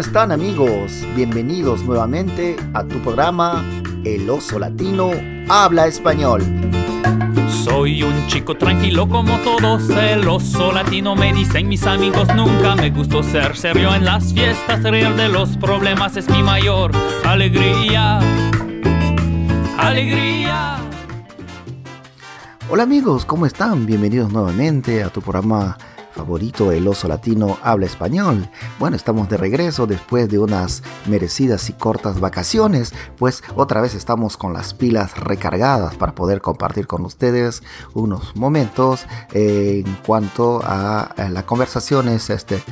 ¿cómo 0.00 0.06
están 0.06 0.32
amigos? 0.32 1.06
Bienvenidos 1.14 1.82
nuevamente 1.82 2.56
a 2.72 2.84
tu 2.84 3.00
programa 3.00 3.62
El 4.02 4.30
oso 4.30 4.58
latino 4.58 5.10
habla 5.46 5.88
español. 5.88 6.42
Soy 7.50 8.02
un 8.02 8.26
chico 8.26 8.56
tranquilo 8.56 9.06
como 9.06 9.36
todos, 9.40 9.90
el 9.90 10.26
oso 10.26 10.72
latino 10.72 11.14
me 11.14 11.34
dicen 11.34 11.68
mis 11.68 11.86
amigos, 11.86 12.34
nunca 12.34 12.74
me 12.76 12.88
gustó 12.88 13.22
ser 13.22 13.54
serio 13.58 13.94
en 13.94 14.06
las 14.06 14.32
fiestas, 14.32 14.82
reír 14.84 15.14
de 15.16 15.28
los 15.28 15.58
problemas 15.58 16.16
es 16.16 16.30
mi 16.30 16.42
mayor 16.42 16.92
alegría. 17.26 18.20
Alegría. 19.76 20.78
Hola 22.70 22.84
amigos, 22.84 23.26
¿cómo 23.26 23.44
están? 23.44 23.84
Bienvenidos 23.84 24.32
nuevamente 24.32 25.02
a 25.02 25.10
tu 25.10 25.20
programa 25.20 25.76
El 26.70 26.86
Oso 26.86 27.08
Latino 27.08 27.58
Habla 27.62 27.86
Español. 27.86 28.48
Bueno, 28.78 28.96
estamos 28.96 29.28
de 29.28 29.36
regreso 29.36 29.86
después 29.86 30.28
de 30.28 30.38
unas 30.38 30.82
merecidas 31.06 31.68
y 31.70 31.72
cortas 31.72 32.20
vacaciones, 32.20 32.92
pues 33.16 33.42
otra 33.56 33.80
vez 33.80 33.94
estamos 33.94 34.36
con 34.36 34.52
las 34.52 34.74
pilas 34.74 35.16
recargadas 35.18 35.96
para 35.96 36.14
poder 36.14 36.40
compartir 36.40 36.86
con 36.86 37.04
ustedes 37.04 37.62
unos 37.94 38.36
momentos 38.36 39.06
en 39.32 39.84
cuanto 40.06 40.60
a, 40.62 41.14
la 41.30 41.44
conversación 41.46 42.08
es 42.08 42.30
este 42.30 42.62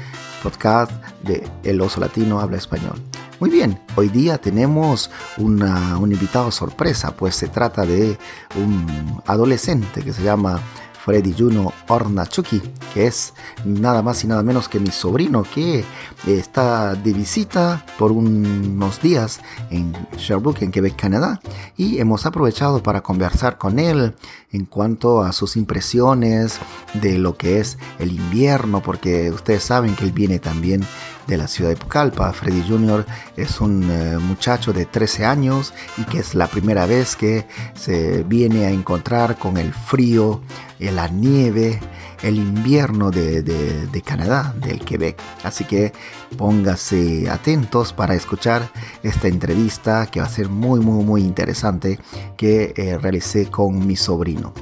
podcast 0.43 0.93
de 1.23 1.49
El 1.65 1.81
Oso 1.81 2.01
Latino 2.01 2.41
Habla 2.41 2.59
Español. 2.59 3.01
Muy 3.41 3.51
bien, 3.51 3.81
hoy 3.97 4.09
día 4.09 4.39
tenemos 4.39 5.11
un 5.39 6.13
invitado 6.13 6.51
sorpresa, 6.51 7.13
pues 7.17 7.35
se 7.35 7.49
trata 7.49 7.87
de 7.87 8.19
un 8.57 9.23
adolescente 9.27 10.03
que 10.03 10.13
se 10.13 10.23
llama 10.23 10.61
Freddy 11.09 11.33
Juno 11.33 11.73
Ornachuki, 11.89 12.61
que 12.93 13.07
es 13.07 13.33
nada 13.65 14.03
más 14.03 14.25
y 14.25 14.27
nada 14.27 14.43
menos 14.43 14.69
que 14.69 14.79
mi 14.79 14.91
sobrino 14.91 15.43
que 15.43 15.83
está 16.27 16.95
de 16.97 17.15
visita 17.15 17.83
por 17.99 18.13
unos 18.13 19.01
días 19.01 19.41
en 19.71 19.95
Sherbrooke, 20.19 20.61
en 20.61 20.71
Quebec, 20.71 20.97
Canadá, 20.97 21.41
y 21.79 21.99
hemos 21.99 22.27
aprovechado 22.27 22.83
para 22.83 23.01
conversar 23.01 23.57
con 23.57 23.79
él 23.79 24.17
en 24.53 24.67
cuanto 24.67 25.23
a 25.23 25.33
sus 25.33 25.57
impresiones 25.57 26.59
de 26.93 27.17
lo 27.17 27.39
que 27.39 27.59
es 27.61 27.79
el 27.99 28.13
invierno, 28.13 28.83
porque 28.83 29.31
ustedes 29.31 29.63
saben 29.63 29.97
que 29.97 30.05
él 30.05 30.13
viene 30.13 30.39
también 30.39 30.85
de 31.29 31.37
la 31.37 31.47
ciudad 31.47 31.71
de 31.71 31.77
Pucallpa. 31.77 32.33
Freddy 32.33 32.65
Jr. 32.67 33.07
es 33.37 33.61
un 33.61 33.89
eh, 33.89 34.19
muchacho 34.19 34.73
de 34.73 34.87
13 34.87 35.25
años 35.25 35.73
y 35.97 36.05
que 36.05 36.19
es 36.19 36.35
la 36.35 36.49
primera 36.49 36.87
vez 36.87 37.15
que 37.15 37.47
se 37.75 38.25
viene 38.25 38.65
a 38.67 38.71
encontrar 38.71 39.39
con 39.39 39.59
el 39.59 39.73
frío, 39.73 40.41
eh, 40.81 40.91
la 40.91 41.07
nieve, 41.07 41.79
el 42.23 42.37
invierno 42.37 43.11
de, 43.11 44.03
Canadá, 44.05 44.55
del 44.57 44.81
Quebec. 44.81 45.21
Así 45.45 45.65
que 45.65 45.93
póngase 46.37 47.29
atentos 47.31 47.93
para 47.93 48.15
escuchar 48.15 48.71
esta 49.03 49.29
entrevista 49.29 50.07
que 50.07 50.21
va 50.21 50.27
a 50.27 50.31
ser 50.31 50.49
muy, 50.49 50.81
muy, 50.81 51.05
muy 51.05 51.23
interesante 51.23 52.01
que 52.37 52.73
eh, 52.77 52.99
realicé 52.99 53.51
con 53.51 53.87
mi 53.87 53.97
sobrino. 53.97 54.53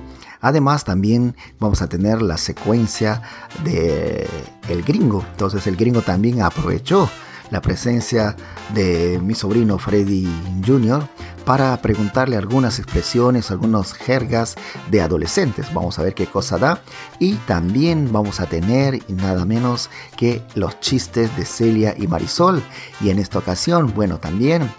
Además 0.47 0.85
también 0.85 1.35
vamos 1.59 1.83
a 1.83 1.89
tener 1.89 2.23
la 2.23 2.39
secuencia 2.39 3.21
de 3.65 4.29
el 4.69 4.85
gringo. 4.85 5.25
Entonces 5.33 5.67
el 5.67 5.75
gringo 5.75 6.03
también 6.03 6.41
aprovechó 6.41 7.11
la 7.51 7.61
presencia 7.61 8.37
de 8.73 9.21
mi 9.21 9.35
sobrino 9.35 9.77
Freddy 9.77 10.29
Jr. 10.65 11.05
para 11.45 11.77
preguntarle 11.83 12.37
algunas 12.37 12.79
expresiones, 12.79 13.51
algunas 13.51 13.93
jergas 13.93 14.55
de 14.89 15.01
adolescentes. 15.01 15.75
Vamos 15.75 15.99
a 15.99 16.05
ver 16.05 16.15
qué 16.15 16.27
cosa 16.27 16.59
da. 16.59 16.81
Y 17.19 17.35
también 17.49 18.13
vamos 18.13 18.39
a 18.39 18.47
tener 18.47 19.01
nada 19.09 19.45
menos 19.47 19.91
que 20.17 20.45
los 20.55 20.79
chistes 20.79 21.37
de 21.37 21.45
Celia 21.45 21.97
y 21.99 22.07
Marisol. 22.07 22.63
Y 23.01 23.11
en 23.11 23.19
esta 23.19 23.41
ocasión, 23.41 23.93
bueno, 23.97 24.19
también 24.19 24.71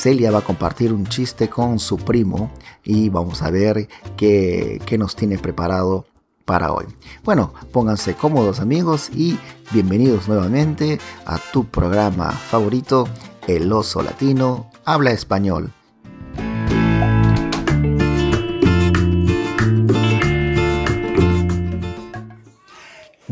Celia 0.00 0.30
va 0.30 0.38
a 0.38 0.44
compartir 0.44 0.94
un 0.94 1.06
chiste 1.06 1.50
con 1.50 1.78
su 1.78 1.98
primo 1.98 2.50
y 2.82 3.10
vamos 3.10 3.42
a 3.42 3.50
ver 3.50 3.86
qué, 4.16 4.80
nos 4.98 5.14
tiene 5.14 5.36
preparado 5.36 6.06
para 6.46 6.72
hoy. 6.72 6.86
Bueno, 7.22 7.52
pónganse 7.70 8.14
cómodos 8.14 8.60
amigos 8.60 9.10
y 9.14 9.38
bienvenidos 9.72 10.26
nuevamente 10.26 10.98
a 11.26 11.38
tu 11.52 11.66
programa 11.66 12.30
favorito, 12.30 13.08
El 13.46 13.70
Oso 13.70 14.00
Latino 14.00 14.70
Habla 14.86 15.10
Español. 15.10 15.70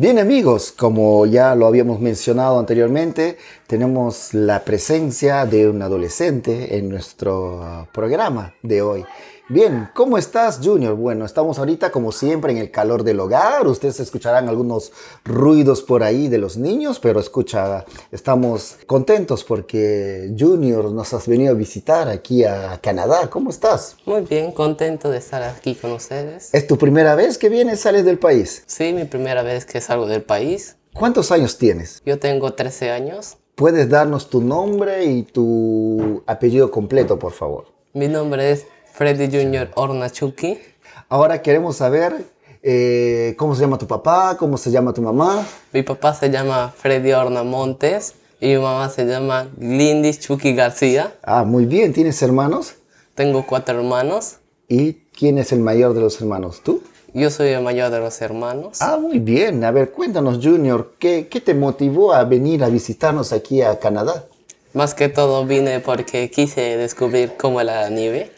Bien 0.01 0.21
amigos, 0.21 0.71
como 0.71 1.27
ya 1.27 1.57
lo 1.57 1.67
habíamos 1.67 1.99
mencionado 1.99 2.61
anteriormente, 2.61 3.37
tenemos 3.67 4.33
la 4.33 4.65
presencia 4.65 5.45
de 5.45 5.69
un 5.69 5.83
adolescente 5.83 6.79
en 6.79 6.89
nuestro 6.89 7.89
programa 7.93 8.55
de 8.63 8.81
hoy. 8.81 9.05
Bien, 9.51 9.89
¿cómo 9.95 10.19
estás, 10.19 10.61
Junior? 10.63 10.95
Bueno, 10.95 11.25
estamos 11.25 11.59
ahorita 11.59 11.91
como 11.91 12.13
siempre 12.13 12.53
en 12.53 12.59
el 12.59 12.71
calor 12.71 13.03
del 13.03 13.19
hogar. 13.19 13.67
Ustedes 13.67 13.99
escucharán 13.99 14.47
algunos 14.47 14.93
ruidos 15.25 15.81
por 15.81 16.03
ahí 16.03 16.29
de 16.29 16.37
los 16.37 16.59
niños, 16.59 17.01
pero 17.01 17.19
escucha, 17.19 17.87
estamos 18.13 18.77
contentos 18.87 19.45
porque 19.45 20.35
Junior 20.39 20.93
nos 20.93 21.15
has 21.15 21.27
venido 21.27 21.53
a 21.53 21.55
visitar 21.55 22.11
aquí 22.11 22.45
a 22.45 22.79
Canadá. 22.83 23.31
¿Cómo 23.31 23.49
estás? 23.49 23.97
Muy 24.05 24.21
bien, 24.21 24.53
contento 24.53 25.09
de 25.09 25.17
estar 25.17 25.43
aquí 25.43 25.75
con 25.75 25.93
ustedes. 25.93 26.53
¿Es 26.53 26.67
tu 26.67 26.77
primera 26.77 27.15
vez 27.15 27.39
que 27.39 27.49
vienes, 27.49 27.81
sales 27.81 28.05
del 28.05 28.19
país? 28.19 28.65
Sí, 28.67 28.93
mi 28.93 29.07
primera 29.07 29.43
vez 29.43 29.65
que 29.65 29.81
salgo 29.81 30.07
del 30.07 30.25
país. 30.25 30.77
¿Cuántos 30.93 31.33
años 31.33 31.57
tienes? 31.57 32.03
Yo 32.05 32.19
tengo 32.19 32.53
13 32.53 32.91
años. 32.91 33.39
¿Puedes 33.55 33.89
darnos 33.89 34.29
tu 34.29 34.43
nombre 34.43 35.07
y 35.07 35.23
tu 35.23 36.23
apellido 36.27 36.71
completo, 36.71 37.19
por 37.19 37.33
favor? 37.33 37.79
Mi 37.95 38.09
nombre 38.09 38.53
es 38.53 38.67
Freddy 38.99 39.29
Jr. 39.31 39.71
Ornachuki. 39.77 40.59
Ahora 41.09 41.41
queremos 41.41 41.77
saber 41.77 42.17
eh, 42.65 43.37
cómo 43.39 43.55
se 43.55 43.61
llama 43.61 43.79
tu 43.79 43.87
papá, 43.87 44.37
cómo 44.37 44.59
se 44.59 44.73
llama 44.73 44.93
tu 44.93 45.01
mamá. 45.01 45.47
Mi 45.73 45.85
papá 45.85 46.15
se 46.15 46.31
llama 46.31 46.75
Freddy 46.77 47.13
Orna 47.13 47.45
Montes 47.45 48.15
y 48.41 48.49
mi 48.49 48.57
mamá 48.57 48.89
se 48.89 49.07
llama 49.07 49.47
Lindis 49.57 50.19
Chucky 50.19 50.53
García. 50.53 51.15
Ah, 51.23 51.45
muy 51.45 51.65
bien. 51.65 51.93
¿Tienes 51.93 52.21
hermanos? 52.23 52.75
Tengo 53.15 53.47
cuatro 53.47 53.79
hermanos. 53.79 54.39
¿Y 54.67 54.95
quién 55.17 55.39
es 55.39 55.53
el 55.53 55.61
mayor 55.61 55.95
de 55.95 56.01
los 56.01 56.21
hermanos? 56.21 56.61
¿Tú? 56.65 56.83
Yo 57.15 57.31
soy 57.31 57.51
el 57.51 57.63
mayor 57.63 57.93
de 57.93 58.01
los 58.01 58.21
hermanos. 58.21 58.79
Ah, 58.81 58.99
muy 59.01 59.21
bien. 59.21 59.63
A 59.63 59.71
ver, 59.71 59.93
cuéntanos, 59.93 60.41
Junior, 60.43 60.95
¿qué, 60.99 61.29
qué 61.29 61.41
te 61.41 61.55
motivó 61.55 62.15
a 62.15 62.25
venir 62.25 62.65
a 62.65 62.69
visitarnos 62.69 63.33
aquí 63.33 63.63
a 63.63 63.79
Canadá? 63.79 64.25
Más 64.75 64.95
que 64.95 65.09
todo 65.09 65.47
vine 65.47 65.79
porque 65.79 66.33
quise 66.33 66.77
descubrir 66.77 67.35
cómo 67.39 67.61
era 67.61 67.83
la 67.83 67.91
nieve. 67.91 68.33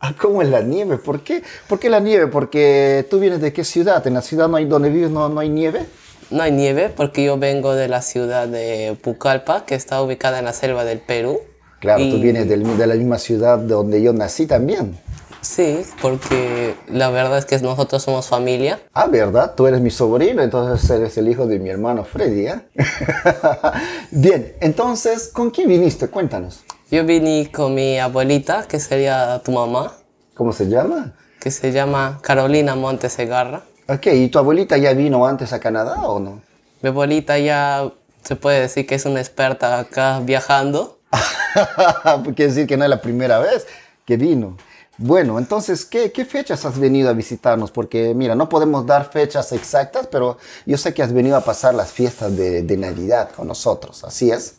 Ah, 0.00 0.14
¿cómo 0.18 0.40
es 0.40 0.48
la 0.48 0.62
nieve? 0.62 0.96
¿Por 0.96 1.22
qué? 1.22 1.42
¿Por 1.68 1.78
qué 1.78 1.90
la 1.90 2.00
nieve? 2.00 2.26
Porque 2.26 3.06
tú 3.10 3.20
vienes 3.20 3.42
de 3.42 3.52
qué 3.52 3.64
ciudad? 3.64 4.06
¿En 4.06 4.14
la 4.14 4.22
ciudad 4.22 4.48
no 4.48 4.56
hay, 4.56 4.64
donde 4.64 4.88
vives 4.88 5.10
no, 5.10 5.28
no 5.28 5.40
hay 5.40 5.50
nieve? 5.50 5.84
No 6.30 6.42
hay 6.42 6.52
nieve 6.52 6.88
porque 6.88 7.24
yo 7.24 7.38
vengo 7.38 7.74
de 7.74 7.88
la 7.88 8.00
ciudad 8.00 8.48
de 8.48 8.96
Pucallpa, 9.02 9.66
que 9.66 9.74
está 9.74 10.00
ubicada 10.00 10.38
en 10.38 10.46
la 10.46 10.54
selva 10.54 10.84
del 10.84 11.00
Perú. 11.00 11.40
Claro, 11.80 12.02
tú 12.08 12.18
vienes 12.18 12.48
de 12.48 12.86
la 12.86 12.94
misma 12.94 13.18
ciudad 13.18 13.58
donde 13.58 14.00
yo 14.00 14.14
nací 14.14 14.46
también. 14.46 14.98
Sí, 15.42 15.82
porque 16.02 16.74
la 16.88 17.10
verdad 17.10 17.38
es 17.38 17.46
que 17.46 17.58
nosotros 17.58 18.02
somos 18.02 18.28
familia. 18.28 18.80
Ah, 18.92 19.06
¿verdad? 19.06 19.54
Tú 19.54 19.66
eres 19.66 19.80
mi 19.80 19.90
sobrino, 19.90 20.42
entonces 20.42 20.88
eres 20.90 21.16
el 21.16 21.28
hijo 21.28 21.46
de 21.46 21.58
mi 21.58 21.70
hermano 21.70 22.04
Freddy, 22.04 22.46
¿eh? 22.46 22.60
Bien, 24.10 24.54
entonces, 24.60 25.28
¿con 25.28 25.50
quién 25.50 25.68
viniste? 25.68 26.08
Cuéntanos. 26.08 26.62
Yo 26.90 27.04
vine 27.04 27.52
con 27.52 27.72
mi 27.72 28.00
abuelita, 28.00 28.66
que 28.66 28.80
sería 28.80 29.40
tu 29.44 29.52
mamá. 29.52 29.92
¿Cómo 30.34 30.52
se 30.52 30.68
llama? 30.68 31.12
Que 31.38 31.52
se 31.52 31.70
llama 31.70 32.18
Carolina 32.20 32.74
Montesegarra. 32.74 33.62
Ok, 33.86 34.08
¿y 34.08 34.26
tu 34.26 34.40
abuelita 34.40 34.76
ya 34.76 34.92
vino 34.92 35.24
antes 35.24 35.52
a 35.52 35.60
Canadá 35.60 36.02
o 36.02 36.18
no? 36.18 36.42
Mi 36.82 36.88
abuelita 36.88 37.38
ya 37.38 37.92
se 38.24 38.34
puede 38.34 38.62
decir 38.62 38.88
que 38.88 38.96
es 38.96 39.04
una 39.06 39.20
experta 39.20 39.78
acá 39.78 40.18
viajando. 40.18 40.98
Quiere 42.34 42.48
decir 42.48 42.66
que 42.66 42.76
no 42.76 42.82
es 42.82 42.90
la 42.90 43.00
primera 43.00 43.38
vez 43.38 43.68
que 44.04 44.16
vino. 44.16 44.56
Bueno, 44.98 45.38
entonces, 45.38 45.84
¿qué, 45.84 46.10
¿qué, 46.10 46.24
fechas 46.24 46.64
has 46.64 46.76
venido 46.76 47.08
a 47.08 47.12
visitarnos? 47.12 47.70
Porque, 47.70 48.14
mira, 48.14 48.34
no 48.34 48.48
podemos 48.48 48.84
dar 48.84 49.12
fechas 49.12 49.52
exactas, 49.52 50.08
pero 50.10 50.38
yo 50.66 50.76
sé 50.76 50.92
que 50.92 51.04
has 51.04 51.12
venido 51.12 51.36
a 51.36 51.42
pasar 51.42 51.72
las 51.72 51.92
fiestas 51.92 52.36
de, 52.36 52.62
de 52.62 52.76
Navidad 52.76 53.30
con 53.30 53.46
nosotros, 53.46 54.02
¿así 54.02 54.32
es? 54.32 54.56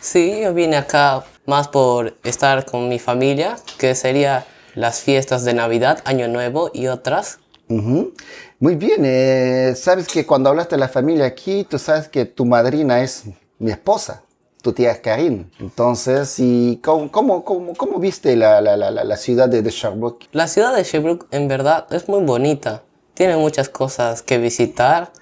Sí, 0.00 0.40
yo 0.42 0.52
vine 0.52 0.76
acá 0.76 1.24
más 1.46 1.68
por 1.68 2.16
estar 2.24 2.64
con 2.64 2.88
mi 2.88 2.98
familia, 2.98 3.56
que 3.78 3.94
sería 3.94 4.46
las 4.74 5.00
fiestas 5.00 5.44
de 5.44 5.54
Navidad, 5.54 6.00
Año 6.04 6.28
Nuevo 6.28 6.70
y 6.72 6.86
otras. 6.86 7.38
Muy 7.68 8.76
bien, 8.76 9.02
eh, 9.04 9.72
sabes 9.76 10.06
que 10.06 10.26
cuando 10.26 10.50
hablaste 10.50 10.74
de 10.74 10.80
la 10.80 10.88
familia 10.88 11.24
aquí, 11.24 11.64
tú 11.68 11.78
sabes 11.78 12.08
que 12.08 12.26
tu 12.26 12.44
madrina 12.44 13.02
es 13.02 13.24
mi 13.58 13.70
esposa, 13.70 14.24
tu 14.62 14.72
tía 14.72 14.92
es 14.92 14.98
Karin. 15.00 15.50
Entonces, 15.58 16.34
¿y 16.38 16.80
cómo, 16.82 17.10
cómo, 17.10 17.44
cómo, 17.44 17.98
viste 17.98 18.36
la, 18.36 18.60
la, 18.60 18.76
la, 18.76 18.90
la, 18.90 19.16
ciudad 19.16 19.48
de, 19.48 19.62
Sherbrooke? 19.62 20.28
La 20.32 20.48
ciudad 20.48 20.74
de 20.76 20.84
Sherbrooke 20.84 21.26
en 21.30 21.48
verdad 21.48 21.86
es 21.90 22.08
muy 22.08 22.22
bonita, 22.22 22.82
tiene 23.14 23.36
muchas 23.36 23.68
cosas 23.68 24.22
que 24.22 24.38
visitar 24.38 25.12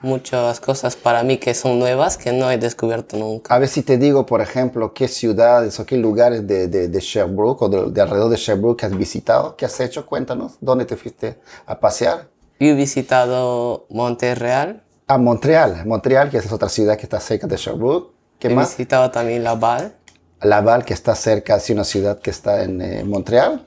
muchas 0.00 0.60
cosas 0.60 0.96
para 0.96 1.22
mí 1.22 1.38
que 1.38 1.54
son 1.54 1.78
nuevas 1.78 2.16
que 2.16 2.32
no 2.32 2.50
he 2.50 2.58
descubierto 2.58 3.16
nunca. 3.16 3.54
A 3.54 3.58
ver 3.58 3.68
si 3.68 3.82
te 3.82 3.96
digo, 3.98 4.26
por 4.26 4.40
ejemplo, 4.40 4.92
qué 4.94 5.08
ciudades 5.08 5.78
o 5.80 5.86
qué 5.86 5.96
lugares 5.96 6.46
de, 6.46 6.68
de, 6.68 6.88
de 6.88 7.00
Sherbrooke 7.00 7.62
o 7.62 7.68
de, 7.68 7.90
de 7.90 8.00
alrededor 8.00 8.30
de 8.30 8.36
Sherbrooke 8.36 8.84
has 8.84 8.96
visitado, 8.96 9.56
qué 9.56 9.64
has 9.66 9.80
hecho, 9.80 10.06
cuéntanos, 10.06 10.56
¿dónde 10.60 10.84
te 10.84 10.96
fuiste 10.96 11.38
a 11.66 11.78
pasear? 11.80 12.28
Yo 12.60 12.68
he 12.68 12.74
visitado 12.74 13.86
Monterreal, 13.90 14.82
A 15.08 15.18
Montreal, 15.18 15.84
Montreal, 15.86 16.30
que 16.30 16.38
es 16.38 16.52
otra 16.52 16.68
ciudad 16.68 16.96
que 16.96 17.04
está 17.04 17.18
cerca 17.20 17.46
de 17.46 17.56
Sherbrooke. 17.56 18.12
¿Qué 18.38 18.48
he 18.48 18.50
más? 18.50 18.70
visitado 18.70 19.10
también 19.10 19.42
Laval, 19.44 19.96
Laval, 20.40 20.84
que 20.84 20.94
está 20.94 21.14
cerca, 21.14 21.56
es 21.56 21.68
una 21.70 21.84
ciudad 21.84 22.20
que 22.20 22.30
está 22.30 22.62
en 22.62 22.80
eh, 22.80 23.04
Montreal. 23.04 23.64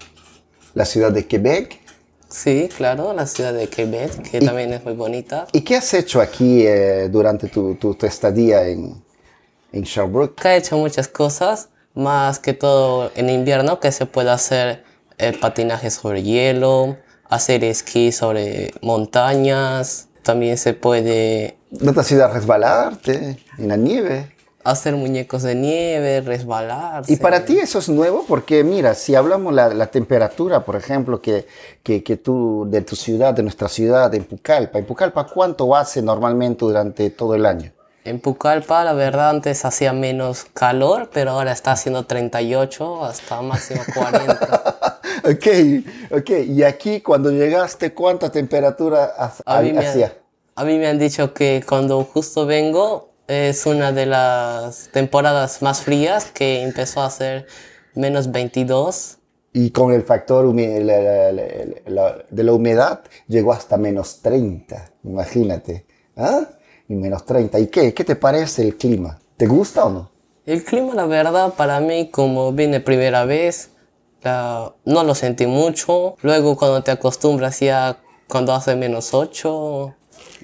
La 0.74 0.86
ciudad 0.86 1.12
de 1.12 1.28
Quebec. 1.28 1.81
Sí, 2.32 2.70
claro, 2.76 3.14
la 3.14 3.26
ciudad 3.28 3.54
de 3.54 3.68
Quebec, 3.68 4.30
que 4.32 4.40
también 4.40 4.74
es 4.74 4.84
muy 4.84 4.94
bonita. 4.94 5.48
¿Y 5.52 5.62
qué 5.62 5.76
has 5.76 5.94
hecho 5.94 6.22
aquí 6.22 6.66
eh, 6.66 7.10
durante 7.10 7.48
tu, 7.48 7.76
tu- 7.76 7.94
tu 7.96 8.06
estadía 8.06 8.68
en, 8.68 9.04
en 9.74 9.84
Sherbrooke? 9.84 10.40
Acá 10.40 10.56
he 10.56 10.58
hecho 10.60 10.78
muchas 10.78 11.08
cosas, 11.08 11.70
más 11.94 12.40
que 12.40 12.54
todo 12.54 13.12
en 13.16 13.30
invierno, 13.30 13.80
que 13.80 13.92
se 13.92 14.06
puede 14.06 14.30
hacer 14.32 14.84
eh, 15.18 15.38
patinaje 15.40 15.92
sobre 15.92 16.24
hielo, 16.24 16.98
hacer 17.30 17.64
esquí 17.64 18.12
sobre 18.12 18.74
montañas, 18.82 20.08
también 20.24 20.58
se 20.58 20.74
puede 20.74 21.58
¿No 21.72 21.94
te 21.94 22.00
has 22.02 22.12
ido 22.12 22.26
a 22.26 22.28
resbalarte 22.28 23.38
en 23.58 23.68
la 23.68 23.78
nieve? 23.78 24.32
Hacer 24.64 24.96
muñecos 24.96 25.44
de 25.44 25.56
nieve, 25.56 26.22
resbalarse. 26.22 27.12
Y 27.14 27.18
para 27.18 27.46
ti 27.46 27.58
eso 27.60 27.80
es 27.80 27.90
nuevo 27.90 28.26
porque 28.28 28.64
mira, 28.64 28.94
si 28.94 29.16
hablamos 29.16 29.54
la, 29.54 29.74
la 29.74 29.88
temperatura, 29.88 30.64
por 30.66 30.76
ejemplo, 30.76 31.22
que, 31.22 31.48
que, 31.84 32.04
que 32.04 32.18
tú, 32.18 32.66
de 32.70 32.82
tu 32.82 32.96
ciudad, 32.96 33.34
de 33.34 33.44
nuestra 33.44 33.68
ciudad, 33.68 34.14
en 34.16 34.24
Pucallpa, 34.24 34.80
en 34.80 34.86
Pucallpa, 34.86 35.28
¿cuánto 35.28 35.76
hace 35.76 36.02
normalmente 36.02 36.66
durante 36.66 37.10
todo 37.10 37.36
el 37.36 37.46
año? 37.46 37.72
En 38.04 38.20
Pucallpa, 38.20 38.84
la 38.84 38.94
verdad, 38.94 39.30
antes 39.30 39.64
hacía 39.64 39.94
menos 39.94 40.46
calor, 40.56 41.12
pero 41.14 41.32
ahora 41.32 41.52
está 41.52 41.74
haciendo 41.74 42.06
38 42.08 43.06
hasta 43.06 43.42
máximo 43.44 43.82
40. 43.96 45.00
ok, 45.24 46.18
ok. 46.18 46.30
Y 46.48 46.64
aquí 46.64 47.02
cuando 47.02 47.30
llegaste, 47.30 47.94
¿cuánta 47.94 48.32
temperatura 48.32 49.14
ha- 49.18 49.34
A 49.46 49.62
mí, 49.62 49.72
me 49.72 49.86
hacía? 49.88 50.08
han, 50.08 50.14
a 50.56 50.66
mí 50.66 50.80
me 50.80 50.88
han 50.88 50.98
dicho 50.98 51.34
que 51.36 51.64
cuando 51.68 52.04
justo 52.04 52.48
vengo 52.48 53.11
es 53.32 53.66
una 53.66 53.92
de 53.94 54.06
las 54.06 54.90
temporadas 54.92 55.62
más 55.62 55.82
frías 55.82 56.26
que 56.32 56.64
empezó 56.64 57.02
a 57.02 57.06
hacer 57.06 57.48
menos 57.96 58.32
22. 58.32 59.18
Y 59.54 59.72
con 59.72 59.94
el 59.94 60.04
factor 60.04 60.46
la- 60.54 61.32
la- 61.32 61.32
la- 61.86 62.26
de 62.30 62.44
la 62.44 62.54
humedad 62.54 63.02
llegó 63.28 63.54
hasta 63.54 63.78
menos 63.78 64.22
30, 64.22 64.92
imagínate. 65.04 65.86
¿Ah? 66.18 66.42
Y 66.88 66.96
menos 66.96 67.26
30. 67.26 67.58
¿Y 67.60 67.68
qué? 67.68 67.94
¿Qué 67.94 68.04
te 68.04 68.16
parece 68.16 68.64
el 68.64 68.78
clima? 68.78 69.20
¿Te 69.38 69.48
gusta 69.48 69.86
o 69.86 69.90
no? 69.90 70.12
El 70.46 70.64
clima, 70.64 70.94
la 70.94 71.06
verdad, 71.06 71.54
para 71.54 71.80
mí, 71.80 72.10
como 72.10 72.52
vine 72.52 72.80
primera 72.82 73.24
vez, 73.26 73.70
la- 74.24 74.74
no 74.86 75.04
lo 75.04 75.16
sentí 75.16 75.48
mucho. 75.48 76.16
Luego, 76.22 76.58
cuando 76.58 76.84
te 76.84 76.92
acostumbras 76.92 77.60
ya, 77.62 77.98
cuando 78.28 78.54
hace 78.54 78.76
menos 78.76 79.14
8, 79.14 79.96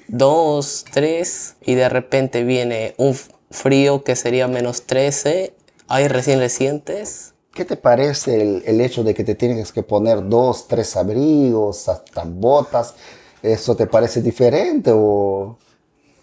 2, 0.08 0.84
3, 0.92 1.56
y 1.62 1.74
de 1.74 1.88
repente 1.88 2.42
viene 2.44 2.94
un 2.96 3.16
frío 3.50 4.02
que 4.04 4.16
sería 4.16 4.48
menos 4.48 4.82
13, 4.82 5.54
ahí 5.88 6.08
recién 6.08 6.40
le 6.40 6.48
sientes. 6.48 7.34
¿Qué 7.54 7.64
te 7.64 7.76
parece 7.76 8.40
el, 8.40 8.62
el 8.66 8.80
hecho 8.80 9.02
de 9.02 9.14
que 9.14 9.24
te 9.24 9.34
tienes 9.34 9.72
que 9.72 9.82
poner 9.82 10.28
dos, 10.28 10.68
tres 10.68 10.96
abrigos, 10.96 11.88
hasta 11.88 12.24
botas? 12.24 12.94
¿Eso 13.42 13.76
te 13.76 13.86
parece 13.86 14.22
diferente 14.22 14.90
o...? 14.94 15.58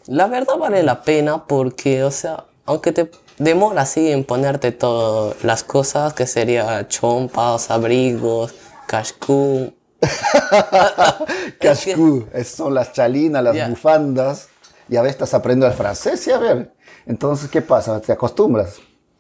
La 0.08 0.28
verdad 0.28 0.58
vale 0.58 0.84
la 0.84 1.02
pena 1.02 1.48
porque, 1.48 2.04
o 2.04 2.12
sea, 2.12 2.46
aunque 2.66 2.92
te 2.92 3.10
demora 3.38 3.82
así 3.82 4.12
en 4.12 4.24
ponerte 4.24 4.72
todas 4.72 5.44
las 5.44 5.64
cosas, 5.64 6.14
que 6.14 6.28
sería 6.28 6.88
chompas, 6.88 7.72
abrigos, 7.72 8.54
cascú, 8.88 9.74
Cascú, 11.60 12.28
son 12.44 12.74
las 12.74 12.94
chalinas, 12.94 13.44
las 13.44 13.56
Ya. 13.56 13.70
bufandas. 13.70 14.50
Y 14.88 14.98
a 14.98 15.02
ver, 15.02 15.12
estás 15.12 15.34
aprendiendo 15.34 15.68
el 15.68 15.74
francés, 15.74 16.28
y 16.28 16.32
a 16.32 16.38
ver. 16.38 16.72
Entonces, 17.08 17.50
¿qué 17.50 17.62
pasa? 17.62 18.00
¿Te 18.02 18.12
acostumbras? 18.12 18.76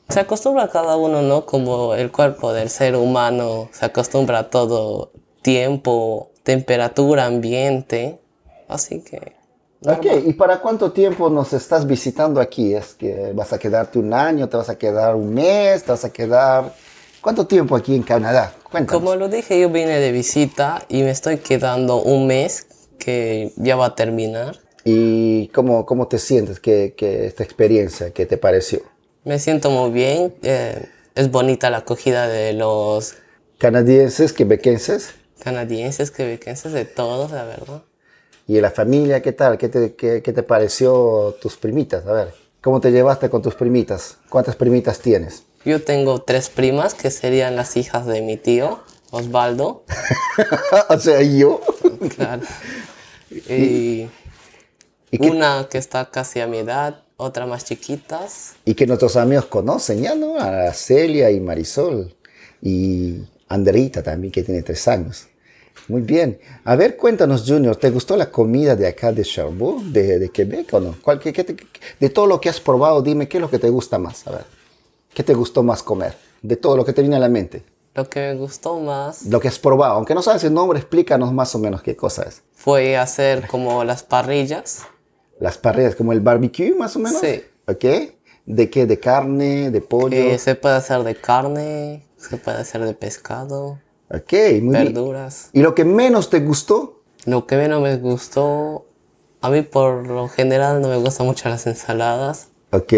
Se 0.10 0.20
acostumbra 0.20 0.68
cada 0.68 0.96
uno, 0.98 1.22
¿no? 1.24 1.46
Como 1.46 1.96
el 1.96 2.12
cuerpo 2.12 2.54
del 2.54 2.70
ser 2.70 2.96
humano 2.96 3.70
se 3.72 3.86
acostumbra 3.86 4.40
a 4.40 4.50
todo 4.50 5.12
tiempo, 5.42 6.30
temperatura, 6.44 7.26
ambiente. 7.26 8.20
Así 8.68 9.04
que... 9.04 9.34
Ok, 9.88 10.06
¿y 10.26 10.34
para 10.34 10.62
cuánto 10.62 10.92
tiempo 10.92 11.30
nos 11.30 11.54
estás 11.54 11.86
visitando 11.86 12.40
aquí? 12.42 12.74
¿Es 12.76 12.94
que 12.94 13.32
vas 13.36 13.54
a 13.54 13.60
quedarte 13.60 14.00
un 14.00 14.14
año, 14.14 14.48
te 14.50 14.58
vas 14.58 14.70
a 14.70 14.78
quedar 14.78 15.16
un 15.16 15.34
mes, 15.34 15.84
te 15.84 15.92
vas 15.92 16.06
a 16.06 16.12
quedar... 16.12 16.72
¿Cuánto 17.26 17.48
tiempo 17.48 17.76
aquí 17.76 17.96
en 17.96 18.04
Canadá? 18.04 18.54
Cuéntanos. 18.70 19.02
Como 19.02 19.16
lo 19.16 19.28
dije, 19.30 19.60
yo 19.60 19.72
vine 19.72 20.00
de 20.00 20.12
visita 20.12 20.86
y 20.90 21.02
me 21.02 21.10
estoy 21.10 21.38
quedando 21.38 22.00
un 22.04 22.28
mes 22.28 22.68
que 23.00 23.52
ya 23.56 23.76
va 23.76 23.88
a 23.88 23.96
terminar. 23.96 24.60
¿Y 24.84 25.48
cómo, 25.48 25.88
cómo 25.88 26.08
te 26.08 26.20
sientes? 26.20 26.60
¿Qué, 26.60 26.94
qué 26.96 27.26
esta 27.26 27.42
experiencia? 27.44 28.12
¿Qué 28.12 28.28
te 28.28 28.38
pareció? 28.38 28.82
Me 29.24 29.40
siento 29.40 29.72
muy 29.72 29.90
bien. 29.90 30.36
eh, 30.44 30.88
es 31.16 31.32
bonita 31.32 31.72
la 31.72 31.78
acogida 31.78 32.28
de 32.28 32.54
los 32.54 33.16
¿Canadienses, 33.58 34.32
quebequenses? 34.32 35.16
canadienses, 35.40 36.12
quebequenses, 36.12 36.74
de 36.74 36.86
todos, 36.86 37.32
la 37.32 37.46
verdad. 37.46 37.82
¿Y 38.48 38.62
la 38.62 38.70
familia 38.70 39.24
qué 39.24 39.32
tal? 39.32 39.58
¿Qué 39.58 39.68
te, 39.70 39.96
qué, 39.96 40.22
qué 40.22 40.32
te 40.32 40.44
pareció 40.44 41.36
tus 41.42 41.58
primitas? 41.58 42.06
A 42.06 42.12
ver, 42.12 42.36
¿cómo 42.62 42.80
te 42.80 42.92
llevaste 42.92 43.32
con 43.32 43.42
tus 43.42 43.56
primitas? 43.56 44.20
¿Cuántas 44.30 44.56
primitas 44.56 45.00
tienes? 45.00 45.42
Yo 45.66 45.82
tengo 45.84 46.22
tres 46.22 46.50
primas 46.50 46.94
que 46.94 47.10
serían 47.12 47.56
las 47.56 47.76
hijas 47.78 48.06
de 48.06 48.22
mi 48.22 48.38
tío, 48.38 48.80
Osvaldo. 49.12 49.84
o 50.90 51.00
sea, 51.00 51.22
yo. 51.24 51.62
Claro. 52.16 52.44
Y, 53.32 54.08
¿Y 55.12 55.18
qué- 55.20 55.30
una 55.30 55.68
que 55.70 55.78
está 55.78 56.10
casi 56.12 56.40
a 56.40 56.48
mi 56.48 56.60
edad, 56.60 57.02
otra 57.18 57.46
más 57.48 57.66
chiquitas. 57.66 58.54
Y 58.66 58.76
que 58.76 58.86
nuestros 58.86 59.16
amigos 59.16 59.46
conocen 59.46 60.02
ya, 60.02 60.16
¿no? 60.16 60.38
A 60.40 60.72
Celia 60.74 61.32
y 61.32 61.40
Marisol. 61.40 62.14
Y 62.62 63.22
Anderita 63.50 64.04
también, 64.04 64.32
que 64.32 64.44
tiene 64.44 64.62
tres 64.62 64.88
años. 64.88 65.28
Muy 65.88 66.02
bien. 66.02 66.40
A 66.64 66.76
ver, 66.76 66.96
cuéntanos, 66.98 67.44
Junior, 67.48 67.76
¿te 67.76 67.90
gustó 67.92 68.16
la 68.18 68.32
comida 68.32 68.76
de 68.76 68.88
acá 68.88 69.12
de 69.12 69.24
Sherbrooke, 69.24 69.84
de, 69.86 70.20
de 70.20 70.30
Quebec 70.30 70.74
o 70.74 70.80
no? 70.80 70.96
¿Cuál- 71.02 71.20
qué- 71.20 71.32
qué 71.34 71.44
te- 71.44 71.58
de 72.00 72.10
todo 72.10 72.26
lo 72.28 72.40
que 72.42 72.50
has 72.50 72.60
probado, 72.60 73.02
dime, 73.02 73.28
¿qué 73.28 73.38
es 73.38 73.42
lo 73.42 73.50
que 73.50 73.60
te 73.60 73.70
gusta 73.70 73.98
más? 74.00 74.26
A 74.28 74.32
ver, 74.32 74.46
¿qué 75.16 75.24
te 75.24 75.34
gustó 75.34 75.64
más 75.64 75.82
comer? 75.82 76.16
De 76.44 76.56
todo 76.58 76.78
lo 76.78 76.86
que 76.86 76.94
te 76.94 77.02
viene 77.02 77.16
a 77.16 77.20
la 77.20 77.30
mente. 77.30 77.64
Lo 77.96 78.08
que 78.10 78.20
me 78.20 78.36
gustó 78.36 78.78
más 78.80 79.26
Lo 79.26 79.40
que 79.40 79.48
has 79.48 79.58
probado. 79.58 79.94
Aunque 79.96 80.14
no 80.14 80.22
sabes 80.22 80.44
el 80.44 80.54
nombre, 80.54 80.78
explícanos 80.78 81.32
más 81.32 81.56
o 81.56 81.60
menos 81.60 81.82
qué 81.82 81.96
cosa 81.96 82.24
es. 82.24 82.44
fue 82.54 82.98
hacer 82.98 83.48
como 83.48 83.84
las 83.84 84.04
parrillas. 84.04 84.84
Las 85.40 85.58
parrillas, 85.58 85.96
como 85.96 86.12
el 86.14 86.20
barbecue, 86.20 86.76
más 86.76 86.96
o 86.96 87.00
menos. 87.00 87.20
Sí. 87.22 87.42
¿Ok? 87.68 87.86
¿De 88.46 88.70
qué? 88.70 88.86
¿De 88.86 89.00
carne? 89.00 89.72
¿De 89.72 89.82
pollo? 89.82 90.10
que 90.10 90.38
se 90.38 90.56
puede 90.56 90.76
hacer 90.76 91.04
de 91.04 91.16
carne, 91.16 92.06
se 92.18 92.38
puede 92.38 92.58
hacer 92.60 92.84
de 92.86 92.94
pescado, 92.94 93.80
Ok, 94.14 94.32
muy 94.62 94.76
bien. 94.76 94.94
verduras. 94.94 95.50
¿Y 95.54 95.62
lo 95.62 95.74
que 95.74 95.84
menos 95.84 96.30
te 96.30 96.40
gustó? 96.42 97.02
Lo 97.26 97.48
que 97.48 97.56
menos 97.58 97.82
me 97.82 97.96
gustó, 97.98 98.86
a 99.42 99.50
mí 99.50 99.62
por 99.64 100.06
lo 100.06 100.28
general 100.28 100.80
no 100.82 100.90
me 100.90 100.98
gustan 100.98 101.26
mucho 101.26 101.50
las 101.50 101.66
ensaladas. 101.66 102.50
Ok. 102.72 102.94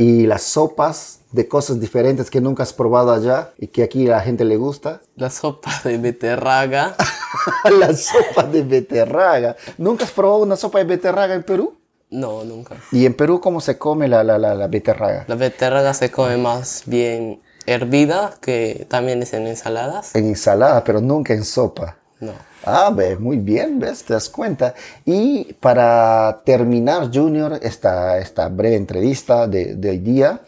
¿Y 0.00 0.26
las 0.26 0.44
sopas 0.44 1.20
de 1.30 1.46
cosas 1.46 1.78
diferentes 1.78 2.30
que 2.30 2.40
nunca 2.40 2.62
has 2.62 2.72
probado 2.72 3.12
allá 3.12 3.50
y 3.58 3.66
que 3.66 3.82
aquí 3.82 4.08
a 4.08 4.12
la 4.12 4.20
gente 4.22 4.46
le 4.46 4.56
gusta? 4.56 5.02
La 5.16 5.28
sopa 5.28 5.70
de 5.84 5.98
beterraga, 5.98 6.96
la 7.78 7.94
sopa 7.94 8.44
de 8.44 8.62
beterraga. 8.62 9.56
¿Nunca 9.76 10.04
has 10.04 10.10
probado 10.10 10.38
una 10.38 10.56
sopa 10.56 10.78
de 10.78 10.84
beterraga 10.84 11.34
en 11.34 11.42
Perú? 11.42 11.76
no, 12.08 12.44
nunca. 12.44 12.76
¿Y 12.90 13.04
en 13.04 13.12
Perú 13.12 13.42
cómo 13.42 13.60
se 13.60 13.76
come 13.76 14.08
la, 14.08 14.24
la, 14.24 14.38
la, 14.38 14.54
la 14.54 14.68
beterraga? 14.68 15.26
La 15.28 15.34
beterraga 15.34 15.92
se 15.92 16.10
come 16.10 16.38
más 16.38 16.84
bien 16.86 17.42
hervida, 17.66 18.36
que 18.40 18.86
también 18.88 19.22
es 19.22 19.34
en 19.34 19.46
ensaladas. 19.46 20.14
En 20.14 20.28
ensalada, 20.28 20.82
pero 20.82 21.02
nunca 21.02 21.34
en 21.34 21.44
sopa. 21.44 21.98
No. 22.20 22.32
Ah, 22.64 22.92
ves, 22.94 23.18
muy 23.18 23.38
bien, 23.38 23.78
ves, 23.78 24.04
te 24.04 24.12
das 24.12 24.28
cuenta. 24.28 24.74
Y 25.04 25.52
para 25.54 26.42
terminar, 26.44 27.10
Junior, 27.12 27.58
esta, 27.62 28.18
esta 28.18 28.48
breve 28.48 28.76
entrevista 28.76 29.46
de, 29.46 29.76
del 29.76 30.02
día, 30.04 30.40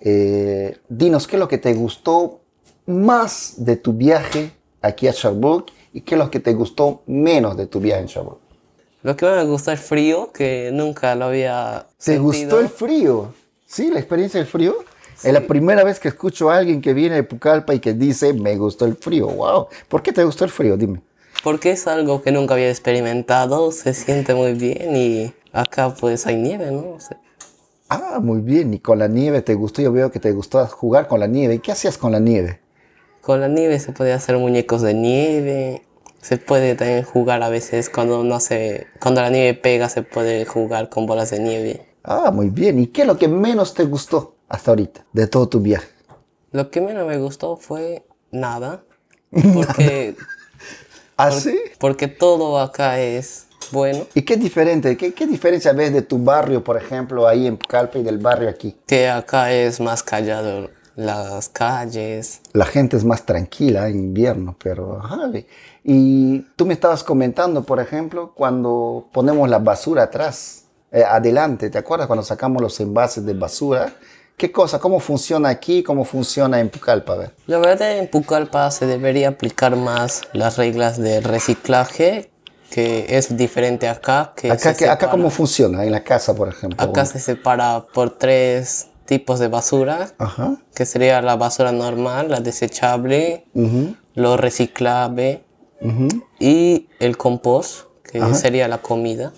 eh, 0.00 0.78
dinos 0.88 1.26
qué 1.26 1.36
es 1.36 1.40
lo 1.40 1.48
que 1.48 1.58
te 1.58 1.74
gustó 1.74 2.40
más 2.86 3.54
de 3.58 3.76
tu 3.76 3.92
viaje 3.92 4.50
aquí 4.82 5.06
a 5.06 5.12
Sherbrooke 5.12 5.72
y 5.92 6.00
qué 6.00 6.14
es 6.14 6.18
lo 6.18 6.30
que 6.30 6.40
te 6.40 6.54
gustó 6.54 7.02
menos 7.06 7.56
de 7.56 7.66
tu 7.66 7.80
viaje 7.80 8.00
en 8.02 8.06
Sherbrooke. 8.06 8.40
Lo 9.02 9.16
que 9.16 9.24
más 9.26 9.36
me 9.36 9.50
gustó 9.50 9.72
es 9.72 9.80
el 9.80 9.86
frío, 9.86 10.30
que 10.32 10.70
nunca 10.72 11.14
lo 11.14 11.26
había 11.26 11.86
¿Te 11.96 12.04
sentido. 12.04 12.22
gustó 12.24 12.60
el 12.60 12.68
frío? 12.68 13.32
¿Sí? 13.66 13.90
¿La 13.90 13.98
experiencia 14.00 14.38
del 14.40 14.48
frío? 14.48 14.76
Es 15.22 15.32
la 15.32 15.46
primera 15.46 15.84
vez 15.84 16.00
que 16.00 16.08
escucho 16.08 16.50
a 16.50 16.56
alguien 16.56 16.80
que 16.80 16.94
viene 16.94 17.14
de 17.16 17.22
Pucallpa 17.22 17.74
y 17.74 17.80
que 17.80 17.92
dice, 17.92 18.32
me 18.32 18.56
gustó 18.56 18.86
el 18.86 18.96
frío. 18.96 19.28
¡Wow! 19.28 19.68
¿Por 19.88 20.02
qué 20.02 20.12
te 20.12 20.24
gustó 20.24 20.44
el 20.44 20.50
frío? 20.50 20.76
Dime. 20.76 21.00
Porque 21.42 21.70
es 21.70 21.86
algo 21.86 22.22
que 22.22 22.32
nunca 22.32 22.54
había 22.54 22.68
experimentado, 22.68 23.72
se 23.72 23.94
siente 23.94 24.34
muy 24.34 24.52
bien 24.52 24.94
y 24.96 25.32
acá 25.52 25.94
pues 25.94 26.26
hay 26.26 26.36
nieve, 26.36 26.70
¿no? 26.70 26.98
Ah, 27.88 28.20
muy 28.20 28.40
bien. 28.40 28.72
¿Y 28.74 28.78
con 28.78 28.98
la 28.98 29.08
nieve 29.08 29.42
te 29.42 29.54
gustó? 29.54 29.82
Yo 29.82 29.90
veo 29.90 30.10
que 30.12 30.20
te 30.20 30.32
gustó 30.32 30.64
jugar 30.66 31.08
con 31.08 31.18
la 31.18 31.26
nieve. 31.26 31.54
¿Y 31.54 31.58
qué 31.58 31.72
hacías 31.72 31.98
con 31.98 32.12
la 32.12 32.20
nieve? 32.20 32.60
Con 33.20 33.40
la 33.40 33.48
nieve 33.48 33.80
se 33.80 33.92
podía 33.92 34.14
hacer 34.14 34.38
muñecos 34.38 34.82
de 34.82 34.94
nieve. 34.94 35.82
Se 36.20 36.36
puede 36.36 36.74
también 36.74 37.02
jugar 37.02 37.42
a 37.42 37.48
veces 37.48 37.90
cuando 37.90 38.22
no 38.22 38.38
se, 38.38 38.86
cuando 39.00 39.22
la 39.22 39.30
nieve 39.30 39.54
pega 39.54 39.88
se 39.88 40.02
puede 40.02 40.44
jugar 40.44 40.88
con 40.88 41.06
bolas 41.06 41.30
de 41.30 41.40
nieve. 41.40 41.86
Ah, 42.04 42.30
muy 42.30 42.50
bien. 42.50 42.78
¿Y 42.78 42.86
qué 42.88 43.02
es 43.02 43.06
lo 43.06 43.18
que 43.18 43.26
menos 43.26 43.74
te 43.74 43.84
gustó 43.84 44.36
hasta 44.48 44.70
ahorita 44.70 45.04
de 45.12 45.26
todo 45.26 45.48
tu 45.48 45.60
viaje? 45.60 45.88
Lo 46.52 46.70
que 46.70 46.80
menos 46.80 47.06
me 47.08 47.18
gustó 47.18 47.56
fue 47.56 48.04
nada. 48.30 48.84
Porque 49.54 50.14
¿Ah, 51.26 51.30
sí? 51.30 51.58
Porque 51.78 52.08
todo 52.08 52.58
acá 52.58 53.00
es 53.00 53.46
bueno. 53.72 54.06
¿Y 54.14 54.22
qué 54.22 54.34
es 54.34 54.40
diferente? 54.40 54.96
¿Qué, 54.96 55.12
¿Qué, 55.12 55.26
diferencia 55.26 55.72
ves 55.72 55.92
de 55.92 56.02
tu 56.02 56.18
barrio, 56.18 56.62
por 56.64 56.76
ejemplo, 56.76 57.26
ahí 57.26 57.46
en 57.46 57.56
Pucallpa 57.56 57.98
y 57.98 58.02
del 58.02 58.18
barrio 58.18 58.48
aquí? 58.48 58.76
Que 58.86 59.08
acá 59.08 59.52
es 59.52 59.80
más 59.80 60.02
callado 60.02 60.70
las 60.96 61.48
calles. 61.48 62.40
La 62.52 62.66
gente 62.66 62.96
es 62.96 63.04
más 63.04 63.24
tranquila 63.24 63.88
en 63.88 63.98
invierno, 63.98 64.56
pero... 64.62 64.98
Ajá, 65.02 65.30
y 65.82 66.40
tú 66.56 66.66
me 66.66 66.74
estabas 66.74 67.02
comentando, 67.02 67.62
por 67.64 67.80
ejemplo, 67.80 68.32
cuando 68.34 69.08
ponemos 69.12 69.48
la 69.48 69.58
basura 69.58 70.04
atrás, 70.04 70.64
eh, 70.92 71.02
adelante, 71.02 71.70
¿te 71.70 71.78
acuerdas 71.78 72.06
cuando 72.06 72.22
sacamos 72.22 72.60
los 72.60 72.78
envases 72.80 73.24
de 73.24 73.32
basura? 73.32 73.94
¿Qué 74.40 74.50
cosa? 74.50 74.78
¿Cómo 74.78 75.00
funciona 75.00 75.50
aquí? 75.50 75.82
¿Cómo 75.82 76.06
funciona 76.06 76.60
en 76.60 76.70
Pucallpa? 76.70 77.30
La 77.46 77.58
verdad, 77.58 77.98
en 77.98 78.08
Pucallpa 78.08 78.70
se 78.70 78.86
debería 78.86 79.28
aplicar 79.28 79.76
más 79.76 80.22
las 80.32 80.56
reglas 80.56 80.96
de 80.96 81.20
reciclaje, 81.20 82.30
que 82.70 83.18
es 83.18 83.36
diferente 83.36 83.86
acá. 83.86 84.32
Que 84.34 84.50
acá, 84.50 84.72
que, 84.72 84.88
acá 84.88 85.10
¿cómo 85.10 85.28
funciona? 85.28 85.84
En 85.84 85.92
la 85.92 86.02
casa, 86.04 86.34
por 86.34 86.48
ejemplo. 86.48 86.82
Acá 86.82 87.04
se 87.04 87.20
separa 87.20 87.84
por 87.92 88.16
tres 88.16 88.88
tipos 89.04 89.40
de 89.40 89.48
basura, 89.48 90.10
que 90.74 90.86
sería 90.86 91.20
la 91.20 91.36
basura 91.36 91.70
normal, 91.70 92.30
la 92.30 92.40
desechable, 92.40 93.44
lo 94.14 94.38
reciclable 94.38 95.44
y 96.38 96.88
el 96.98 97.18
compost, 97.18 97.88
que 98.10 98.22
sería 98.34 98.68
la 98.68 98.78
comida. 98.78 99.34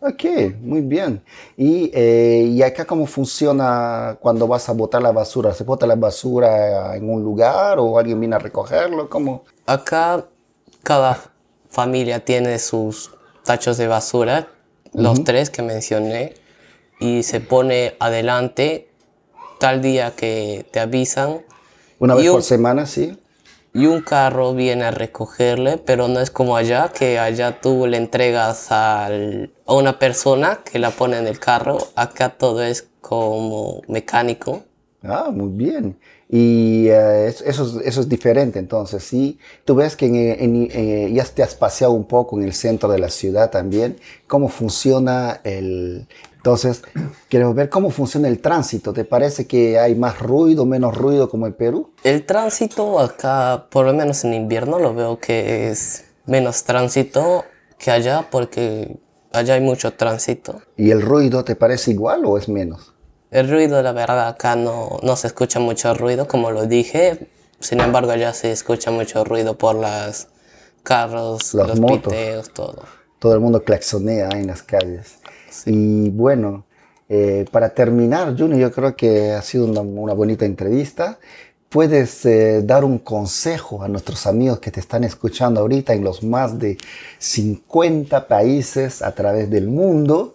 Ok, 0.00 0.24
muy 0.60 0.80
bien. 0.80 1.22
¿Y, 1.56 1.90
eh, 1.92 2.46
¿Y 2.48 2.62
acá 2.62 2.84
cómo 2.84 3.06
funciona 3.06 4.16
cuando 4.20 4.46
vas 4.46 4.68
a 4.68 4.72
botar 4.72 5.02
la 5.02 5.10
basura? 5.10 5.52
¿Se 5.52 5.64
bota 5.64 5.86
la 5.86 5.96
basura 5.96 6.96
en 6.96 7.10
un 7.10 7.22
lugar 7.22 7.78
o 7.80 7.98
alguien 7.98 8.20
viene 8.20 8.36
a 8.36 8.38
recogerlo? 8.38 9.08
¿Cómo? 9.08 9.44
Acá 9.66 10.26
cada 10.84 11.18
familia 11.68 12.24
tiene 12.24 12.58
sus 12.60 13.10
tachos 13.44 13.76
de 13.76 13.88
basura, 13.88 14.48
los 14.92 15.24
tres 15.24 15.50
que 15.50 15.62
mencioné, 15.62 16.34
y 17.00 17.24
se 17.24 17.40
pone 17.40 17.96
adelante 17.98 18.88
tal 19.58 19.82
día 19.82 20.14
que 20.14 20.64
te 20.70 20.78
avisan. 20.78 21.44
Una 21.98 22.14
vez 22.14 22.30
por 22.30 22.42
semana, 22.42 22.86
sí 22.86 23.18
y 23.72 23.86
un 23.86 24.02
carro 24.02 24.54
viene 24.54 24.84
a 24.84 24.90
recogerle, 24.90 25.78
pero 25.78 26.08
no 26.08 26.20
es 26.20 26.30
como 26.30 26.56
allá, 26.56 26.90
que 26.92 27.18
allá 27.18 27.60
tú 27.60 27.86
le 27.86 27.96
entregas 27.96 28.68
a 28.70 29.08
una 29.66 29.98
persona 29.98 30.60
que 30.64 30.78
la 30.78 30.90
pone 30.90 31.18
en 31.18 31.26
el 31.26 31.38
carro, 31.38 31.78
acá 31.94 32.30
todo 32.30 32.62
es 32.62 32.88
como 33.00 33.82
mecánico. 33.88 34.62
Ah, 35.02 35.30
muy 35.32 35.50
bien. 35.50 35.96
Y 36.28 36.88
eh, 36.88 37.28
eso, 37.28 37.80
eso, 37.80 38.00
es 38.00 38.08
diferente, 38.08 38.58
entonces, 38.58 39.02
sí. 39.02 39.38
Tú 39.64 39.74
ves 39.76 39.96
que 39.96 40.06
en, 40.06 41.14
ya 41.14 41.24
te 41.24 41.42
has 41.42 41.54
paseado 41.54 41.94
un 41.94 42.04
poco 42.04 42.36
en 42.36 42.44
el 42.44 42.52
centro 42.52 42.90
de 42.90 42.98
la 42.98 43.08
ciudad 43.08 43.50
también, 43.50 43.96
cómo 44.26 44.48
funciona 44.48 45.40
el, 45.44 46.06
entonces, 46.48 46.82
queremos 47.28 47.54
ver 47.54 47.68
cómo 47.68 47.90
funciona 47.90 48.26
el 48.26 48.40
tránsito. 48.40 48.94
¿Te 48.94 49.04
parece 49.04 49.46
que 49.46 49.78
hay 49.78 49.94
más 49.94 50.18
ruido, 50.18 50.64
menos 50.64 50.96
ruido 50.96 51.28
como 51.28 51.46
en 51.46 51.52
Perú? 51.52 51.92
El 52.04 52.24
tránsito 52.24 53.00
acá, 53.00 53.66
por 53.70 53.84
lo 53.84 53.92
menos 53.92 54.24
en 54.24 54.32
invierno, 54.32 54.78
lo 54.78 54.94
veo 54.94 55.18
que 55.18 55.68
es 55.68 56.06
menos 56.24 56.64
tránsito 56.64 57.44
que 57.76 57.90
allá 57.90 58.28
porque 58.30 58.96
allá 59.30 59.54
hay 59.54 59.60
mucho 59.60 59.92
tránsito. 59.92 60.62
¿Y 60.78 60.90
el 60.90 61.02
ruido 61.02 61.44
te 61.44 61.54
parece 61.54 61.90
igual 61.90 62.24
o 62.24 62.38
es 62.38 62.48
menos? 62.48 62.94
El 63.30 63.50
ruido, 63.50 63.82
la 63.82 63.92
verdad, 63.92 64.28
acá 64.28 64.56
no, 64.56 65.00
no 65.02 65.16
se 65.16 65.26
escucha 65.26 65.60
mucho 65.60 65.92
ruido, 65.92 66.26
como 66.26 66.50
lo 66.50 66.64
dije. 66.64 67.28
Sin 67.60 67.80
embargo, 67.80 68.10
allá 68.10 68.32
se 68.32 68.52
escucha 68.52 68.90
mucho 68.90 69.22
ruido 69.22 69.58
por 69.58 69.74
las 69.74 70.28
carros, 70.82 71.52
los 71.52 71.78
motos. 71.78 72.14
todo. 72.54 72.84
Todo 73.18 73.34
el 73.34 73.40
mundo 73.40 73.62
claxonea 73.62 74.30
en 74.32 74.46
las 74.46 74.62
calles. 74.62 75.18
Y 75.66 76.10
bueno, 76.10 76.64
eh, 77.08 77.46
para 77.50 77.70
terminar, 77.70 78.36
Juni, 78.38 78.58
yo 78.58 78.70
creo 78.70 78.94
que 78.94 79.32
ha 79.32 79.42
sido 79.42 79.66
una, 79.66 80.12
bonita 80.12 80.44
entrevista. 80.44 81.18
¿Puedes 81.68 82.24
eh, 82.26 82.62
dar 82.62 82.84
un 82.84 82.98
consejo 82.98 83.82
a 83.82 83.88
nuestros 83.88 84.26
amigos 84.26 84.58
que 84.58 84.70
te 84.70 84.80
están 84.80 85.04
escuchando 85.04 85.60
ahorita 85.60 85.92
en 85.94 86.04
los 86.04 86.22
más 86.22 86.58
de 86.58 86.78
50 87.18 88.26
países 88.26 89.02
a 89.02 89.14
través 89.14 89.50
del 89.50 89.68
mundo? 89.68 90.34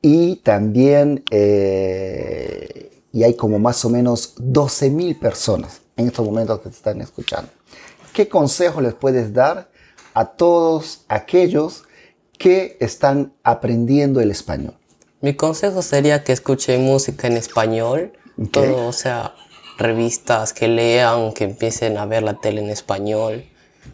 Y 0.00 0.36
también, 0.36 1.22
eh, 1.30 3.02
y 3.12 3.22
hay 3.22 3.34
como 3.34 3.58
más 3.58 3.84
o 3.84 3.90
menos 3.90 4.34
12 4.38 4.90
mil 4.90 5.16
personas 5.16 5.82
en 5.96 6.08
estos 6.08 6.26
momentos 6.26 6.60
que 6.60 6.70
te 6.70 6.76
están 6.76 7.00
escuchando. 7.00 7.50
¿Qué 8.12 8.28
consejo 8.28 8.80
les 8.80 8.94
puedes 8.94 9.32
dar 9.32 9.70
a 10.14 10.24
todos 10.26 11.04
aquellos 11.08 11.84
que 12.42 12.76
están 12.80 13.32
aprendiendo 13.44 14.20
el 14.20 14.32
español? 14.32 14.74
Mi 15.20 15.34
consejo 15.34 15.80
sería 15.80 16.24
que 16.24 16.32
escuchen 16.32 16.84
música 16.84 17.28
en 17.28 17.34
español, 17.34 18.12
todo, 18.50 18.88
o 18.88 18.92
sea, 18.92 19.34
revistas, 19.78 20.52
que 20.52 20.66
lean, 20.66 21.32
que 21.34 21.44
empiecen 21.44 21.96
a 21.98 22.04
ver 22.04 22.24
la 22.24 22.40
tele 22.40 22.60
en 22.60 22.68
español 22.68 23.44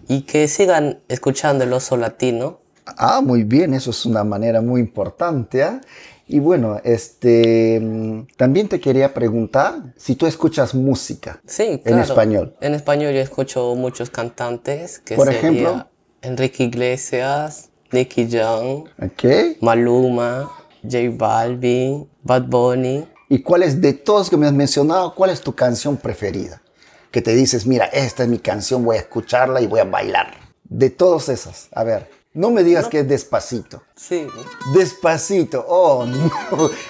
y 0.08 0.22
que 0.22 0.48
sigan 0.48 1.00
escuchando 1.08 1.64
el 1.64 1.72
oso 1.74 1.98
latino. 1.98 2.60
Ah, 2.86 3.20
muy 3.22 3.42
bien, 3.42 3.74
eso 3.74 3.90
es 3.90 4.06
una 4.06 4.24
manera 4.24 4.62
muy 4.62 4.80
importante. 4.80 5.62
¿ah? 5.62 5.82
Y 6.26 6.38
bueno, 6.38 6.80
este, 6.84 8.24
también 8.38 8.68
te 8.68 8.80
quería 8.80 9.12
preguntar 9.12 9.92
si 9.98 10.14
tú 10.14 10.26
escuchas 10.26 10.74
música 10.74 11.42
sí, 11.46 11.82
en 11.84 11.98
español. 11.98 12.56
En 12.62 12.74
español 12.74 13.12
yo 13.12 13.20
escucho 13.20 13.74
muchos 13.74 14.08
cantantes, 14.08 15.00
que 15.00 15.16
Por 15.16 15.28
ejemplo, 15.28 15.86
Enrique 16.22 16.64
Iglesias, 16.64 17.67
Nicky 17.90 18.26
Young, 18.26 18.88
okay. 19.02 19.56
Maluma, 19.60 20.50
J 20.82 21.10
Balvin, 21.12 22.08
Bad 22.22 22.44
Bunny. 22.44 23.06
¿Y 23.28 23.42
cuál 23.42 23.62
es, 23.62 23.80
de 23.80 23.92
todos 23.92 24.30
que 24.30 24.36
me 24.36 24.46
has 24.46 24.52
mencionado, 24.52 25.14
cuál 25.14 25.30
es 25.30 25.40
tu 25.40 25.54
canción 25.54 25.96
preferida? 25.96 26.62
Que 27.10 27.22
te 27.22 27.34
dices, 27.34 27.66
mira, 27.66 27.86
esta 27.86 28.22
es 28.22 28.28
mi 28.28 28.38
canción, 28.38 28.84
voy 28.84 28.96
a 28.96 29.00
escucharla 29.00 29.60
y 29.60 29.66
voy 29.66 29.80
a 29.80 29.84
bailar. 29.84 30.34
De 30.64 30.90
todas 30.90 31.28
esas, 31.28 31.68
a 31.72 31.84
ver, 31.84 32.10
no 32.34 32.50
me 32.50 32.62
digas 32.62 32.88
que 32.88 33.00
es 33.00 33.08
despacito. 33.08 33.82
Sí. 33.96 34.26
Despacito. 34.74 35.64
Oh, 35.66 36.06
no. 36.06 36.30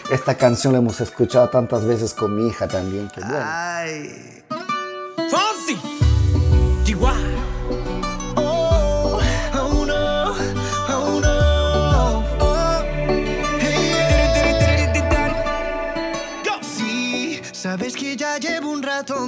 Esta 0.10 0.36
canción 0.36 0.72
la 0.72 0.80
hemos 0.80 1.00
escuchado 1.00 1.48
tantas 1.48 1.84
veces 1.84 2.12
con 2.12 2.36
mi 2.36 2.48
hija 2.48 2.68
también. 2.68 3.08
Que 3.08 3.20
bueno. 3.20 3.40
Ay. 3.40 4.44
Fonsi. 4.48 4.57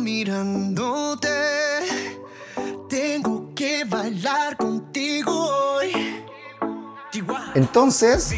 Mirándote. 0.00 1.28
Tengo 2.88 3.54
que 3.54 3.84
bailar 3.84 4.56
contigo 4.56 5.32
hoy. 5.32 5.92
Entonces, 7.54 8.32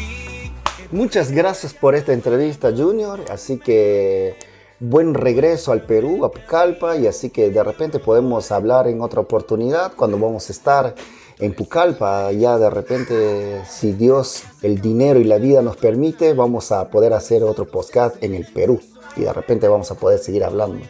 muchas 0.91 1.31
gracias 1.31 1.73
por 1.73 1.95
esta 1.95 2.13
entrevista, 2.13 2.71
Junior. 2.75 3.21
Así 3.29 3.57
que 3.57 4.37
buen 4.79 5.13
regreso 5.13 5.71
al 5.71 5.85
Perú, 5.85 6.25
a 6.25 6.31
Pucallpa, 6.31 6.97
y 6.97 7.07
así 7.07 7.29
que 7.29 7.49
de 7.49 7.63
repente 7.63 7.99
podemos 7.99 8.51
hablar 8.51 8.87
en 8.87 9.01
otra 9.01 9.21
oportunidad 9.21 9.93
cuando 9.95 10.19
vamos 10.19 10.49
a 10.49 10.51
estar 10.51 10.95
en 11.39 11.55
Pucallpa. 11.55 12.31
Ya 12.33 12.57
de 12.57 12.69
repente, 12.69 13.61
si 13.67 13.93
Dios, 13.93 14.43
el 14.61 14.81
dinero 14.81 15.19
y 15.19 15.23
la 15.23 15.37
vida 15.37 15.61
nos 15.61 15.77
permite, 15.77 16.33
vamos 16.33 16.71
a 16.71 16.89
poder 16.89 17.13
hacer 17.13 17.43
otro 17.43 17.65
podcast 17.65 18.21
en 18.21 18.35
el 18.35 18.45
Perú 18.45 18.81
y 19.15 19.21
de 19.21 19.33
repente 19.33 19.67
vamos 19.67 19.89
a 19.91 19.95
poder 19.95 20.19
seguir 20.19 20.43
hablando 20.43 20.83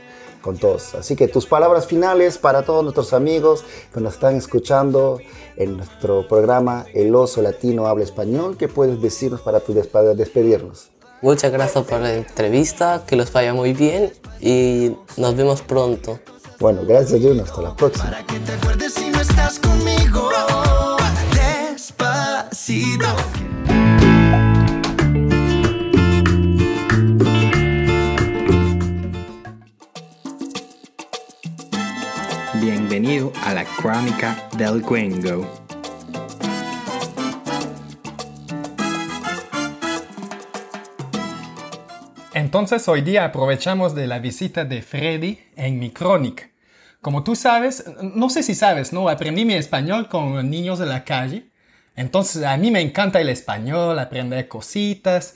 con 0.44 0.58
todos. 0.58 0.94
Así 0.94 1.16
que 1.16 1.28
tus 1.28 1.48
palabras 1.48 1.88
finales 1.88 2.38
para 2.38 2.62
todos 2.62 2.84
nuestros 2.84 3.14
amigos 3.14 3.64
que 3.92 4.02
nos 4.02 4.14
están 4.14 4.36
escuchando 4.36 5.20
en 5.56 5.78
nuestro 5.78 6.28
programa 6.28 6.86
El 6.94 7.16
Oso 7.16 7.42
Latino 7.42 7.88
Habla 7.88 8.04
Español, 8.04 8.58
¿qué 8.58 8.68
puedes 8.68 9.02
decirnos 9.02 9.42
para, 9.42 9.62
tu 9.62 9.74
despedirnos? 9.74 10.92
Muchas 11.22 11.52
gracias 11.52 11.86
por 11.86 12.02
la 12.02 12.14
entrevista, 12.14 13.04
que 13.08 13.16
los 13.16 13.32
vaya 13.32 13.54
muy 13.54 13.74
bien 13.74 14.12
y 14.42 14.96
nos 15.18 15.36
vemos 15.36 15.62
pronto. 15.62 16.20
Bueno, 16.60 16.82
gracias 16.86 17.20
a 17.20 17.24
Juno, 17.24 17.44
hasta 17.44 17.62
la 17.62 17.76
próxima. 17.76 18.06
Para 18.06 18.26
que 18.26 18.40
te 18.40 18.52
acuerdes 18.52 18.94
si 18.94 19.10
no 19.10 19.22
estás 19.22 19.60
conmigo, 19.60 20.30
despacito. 21.34 23.08
Bienvenido 32.64 33.34
a 33.44 33.54
la 33.54 33.66
Crónica 33.66 34.48
del 34.58 34.82
Gringo. 34.82 35.46
Entonces 42.34 42.88
hoy 42.88 43.02
día 43.02 43.26
aprovechamos 43.26 43.94
de 43.96 44.08
la 44.08 44.20
visita 44.20 44.64
de 44.64 44.82
Freddy 44.82 45.40
en 45.58 45.78
mi 45.78 45.90
crónica. 45.90 46.52
Como 47.02 47.26
tú 47.26 47.36
sabes, 47.36 47.84
no 48.02 48.30
sé 48.30 48.44
si 48.44 48.56
sabes, 48.56 48.94
¿no? 48.94 49.10
Aprendí 49.10 49.44
mi 49.44 49.56
español 49.56 50.08
con 50.08 50.50
niños 50.50 50.80
de 50.80 50.86
la 50.86 51.04
calle. 51.04 51.50
Entonces 51.98 52.46
a 52.46 52.56
mí 52.56 52.72
me 52.72 52.80
encanta 52.80 53.20
el 53.20 53.28
español, 53.28 54.00
aprender 54.00 54.48
cositas. 54.48 55.36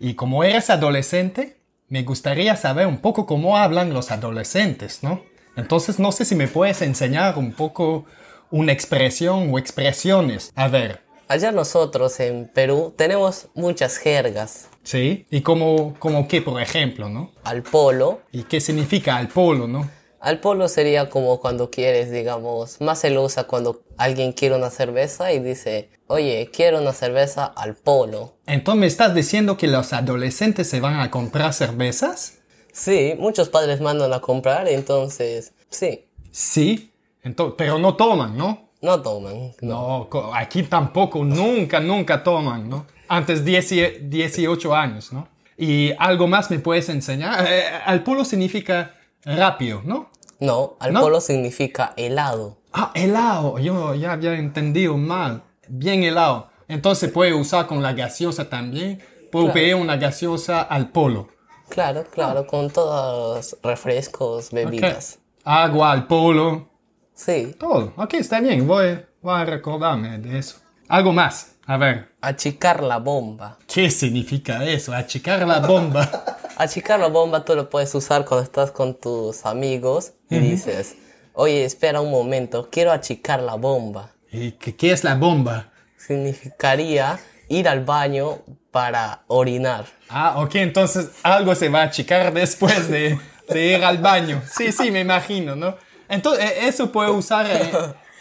Y 0.00 0.14
como 0.14 0.42
eres 0.42 0.70
adolescente, 0.70 1.56
me 1.86 2.02
gustaría 2.02 2.56
saber 2.56 2.88
un 2.88 2.98
poco 2.98 3.26
cómo 3.26 3.58
hablan 3.58 3.94
los 3.94 4.10
adolescentes, 4.10 5.04
¿no? 5.04 5.33
Entonces 5.56 5.98
no 5.98 6.12
sé 6.12 6.24
si 6.24 6.34
me 6.34 6.48
puedes 6.48 6.82
enseñar 6.82 7.38
un 7.38 7.52
poco 7.52 8.04
una 8.50 8.72
expresión 8.72 9.52
o 9.52 9.58
expresiones. 9.58 10.52
A 10.54 10.68
ver. 10.68 11.00
Allá 11.28 11.52
nosotros 11.52 12.20
en 12.20 12.48
Perú 12.48 12.92
tenemos 12.96 13.48
muchas 13.54 13.96
jergas. 13.96 14.68
Sí, 14.82 15.26
y 15.30 15.40
como, 15.40 15.94
como 15.98 16.28
qué, 16.28 16.42
por 16.42 16.60
ejemplo, 16.60 17.08
¿no? 17.08 17.32
Al 17.44 17.62
polo. 17.62 18.20
¿Y 18.30 18.42
qué 18.42 18.60
significa 18.60 19.16
al 19.16 19.28
polo, 19.28 19.66
no? 19.66 19.88
Al 20.20 20.40
polo 20.40 20.68
sería 20.68 21.10
como 21.10 21.40
cuando 21.40 21.70
quieres, 21.70 22.10
digamos, 22.10 22.80
más 22.80 23.00
se 23.00 23.10
lo 23.10 23.22
usa 23.24 23.44
cuando 23.44 23.82
alguien 23.98 24.32
quiere 24.32 24.56
una 24.56 24.70
cerveza 24.70 25.32
y 25.32 25.38
dice, 25.38 25.90
oye, 26.06 26.50
quiero 26.50 26.80
una 26.80 26.92
cerveza 26.92 27.44
al 27.44 27.74
polo. 27.74 28.38
Entonces 28.46 28.80
me 28.80 28.86
estás 28.86 29.14
diciendo 29.14 29.56
que 29.56 29.66
los 29.66 29.92
adolescentes 29.92 30.68
se 30.68 30.80
van 30.80 31.00
a 31.00 31.10
comprar 31.10 31.52
cervezas? 31.52 32.38
Sí, 32.74 33.14
muchos 33.20 33.48
padres 33.50 33.80
mandan 33.80 34.12
a 34.12 34.18
comprar, 34.18 34.66
entonces, 34.66 35.52
sí. 35.70 36.06
Sí, 36.32 36.92
entonces, 37.22 37.54
pero 37.56 37.78
no 37.78 37.94
toman, 37.94 38.36
¿no? 38.36 38.70
No 38.82 39.00
toman. 39.00 39.52
No. 39.62 40.10
aquí 40.34 40.64
tampoco, 40.64 41.24
nunca, 41.24 41.78
nunca 41.78 42.24
toman, 42.24 42.68
¿no? 42.68 42.84
Antes 43.06 43.44
de 43.44 44.00
18 44.02 44.74
años, 44.74 45.12
¿no? 45.12 45.28
Y 45.56 45.92
algo 46.00 46.26
más 46.26 46.50
me 46.50 46.58
puedes 46.58 46.88
enseñar. 46.88 47.46
Eh, 47.48 47.62
al 47.86 48.02
polo 48.02 48.24
significa 48.24 48.96
rápido, 49.24 49.80
¿no? 49.84 50.10
No, 50.40 50.76
al 50.80 50.94
polo 50.94 51.20
significa 51.20 51.94
helado. 51.96 52.58
Ah, 52.72 52.90
helado. 52.94 53.60
Yo 53.60 53.94
ya 53.94 54.12
había 54.12 54.34
entendido 54.34 54.96
mal. 54.96 55.44
Bien 55.68 56.02
helado. 56.02 56.48
Entonces 56.66 57.12
puede 57.12 57.32
usar 57.34 57.68
con 57.68 57.82
la 57.84 57.92
gaseosa 57.92 58.50
también. 58.50 59.00
Puedo 59.30 59.52
pedir 59.52 59.76
una 59.76 59.96
gaseosa 59.96 60.62
al 60.62 60.90
polo. 60.90 61.28
Claro, 61.74 62.04
claro, 62.04 62.46
con 62.46 62.70
todos 62.70 63.56
refrescos, 63.60 64.52
bebidas. 64.52 65.18
Agua 65.42 65.90
al 65.90 66.06
polo. 66.06 66.68
Sí. 67.12 67.56
Todo. 67.58 67.92
Ok, 67.96 68.14
está 68.14 68.38
bien. 68.38 68.64
Voy, 68.64 69.04
voy 69.20 69.40
a 69.40 69.44
recordarme 69.44 70.18
de 70.18 70.38
eso. 70.38 70.58
Algo 70.86 71.12
más. 71.12 71.56
A 71.66 71.76
ver. 71.76 72.12
Achicar 72.20 72.80
la 72.80 72.98
bomba. 72.98 73.58
¿Qué 73.66 73.90
significa 73.90 74.64
eso? 74.64 74.94
Achicar 74.94 75.44
la 75.44 75.58
bomba. 75.58 76.08
Achicar 76.56 77.00
la 77.00 77.08
bomba 77.08 77.44
tú 77.44 77.56
lo 77.56 77.68
puedes 77.68 77.92
usar 77.96 78.24
cuando 78.24 78.44
estás 78.44 78.70
con 78.70 78.94
tus 78.94 79.44
amigos 79.44 80.12
y 80.30 80.38
dices, 80.38 80.94
oye, 81.32 81.64
espera 81.64 82.00
un 82.00 82.12
momento, 82.12 82.68
quiero 82.70 82.92
achicar 82.92 83.42
la 83.42 83.56
bomba. 83.56 84.12
¿Y 84.30 84.52
qué, 84.52 84.76
qué 84.76 84.92
es 84.92 85.02
la 85.02 85.16
bomba? 85.16 85.72
Significaría 85.96 87.18
ir 87.48 87.68
al 87.68 87.84
baño 87.84 88.38
para 88.70 89.24
orinar. 89.28 89.86
Ah, 90.08 90.34
ok, 90.38 90.56
entonces 90.56 91.10
algo 91.22 91.54
se 91.54 91.68
va 91.68 91.82
a 91.82 91.84
achicar 91.84 92.32
después 92.32 92.88
de, 92.88 93.18
de 93.48 93.66
ir 93.66 93.84
al 93.84 93.98
baño. 93.98 94.42
Sí, 94.50 94.72
sí, 94.72 94.90
me 94.90 95.00
imagino, 95.00 95.54
¿no? 95.56 95.76
Entonces, 96.08 96.44
eh, 96.44 96.54
eso 96.66 96.92
puede 96.92 97.10
usar 97.10 97.46
eh, 97.46 97.72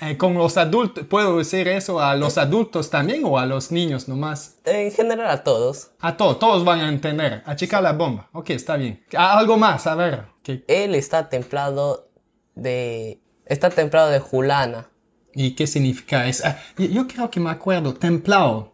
eh, 0.02 0.18
con 0.18 0.36
los 0.36 0.58
adultos. 0.58 1.06
¿Puedo 1.08 1.38
decir 1.38 1.68
eso 1.68 2.00
a 2.00 2.16
los 2.16 2.38
adultos 2.38 2.90
también 2.90 3.24
o 3.26 3.38
a 3.38 3.46
los 3.46 3.72
niños 3.72 4.08
nomás? 4.08 4.58
En 4.66 4.92
general 4.92 5.30
a 5.30 5.44
todos. 5.44 5.92
A 6.00 6.16
todos, 6.16 6.40
todos 6.40 6.64
van 6.64 6.82
a 6.82 6.90
entender. 6.90 7.44
Achicar 7.46 7.84
la 7.84 7.94
bomba. 7.94 8.30
Ok, 8.32 8.52
está 8.52 8.78
bien. 8.78 9.04
Algo 9.18 9.58
más, 9.58 9.88
a 9.88 9.96
ver. 9.96 10.26
Él 10.68 10.96
está 10.96 11.30
templado 11.30 12.10
de... 12.56 13.20
Está 13.46 13.70
templado 13.70 14.10
de 14.10 14.20
Julana. 14.20 14.90
¿Y 15.34 15.56
qué 15.56 15.68
significa 15.68 16.28
eso? 16.28 16.44
Ah, 16.46 16.58
yo 16.78 17.08
creo 17.08 17.30
que 17.30 17.40
me 17.40 17.50
acuerdo, 17.50 17.94
templado. 17.94 18.73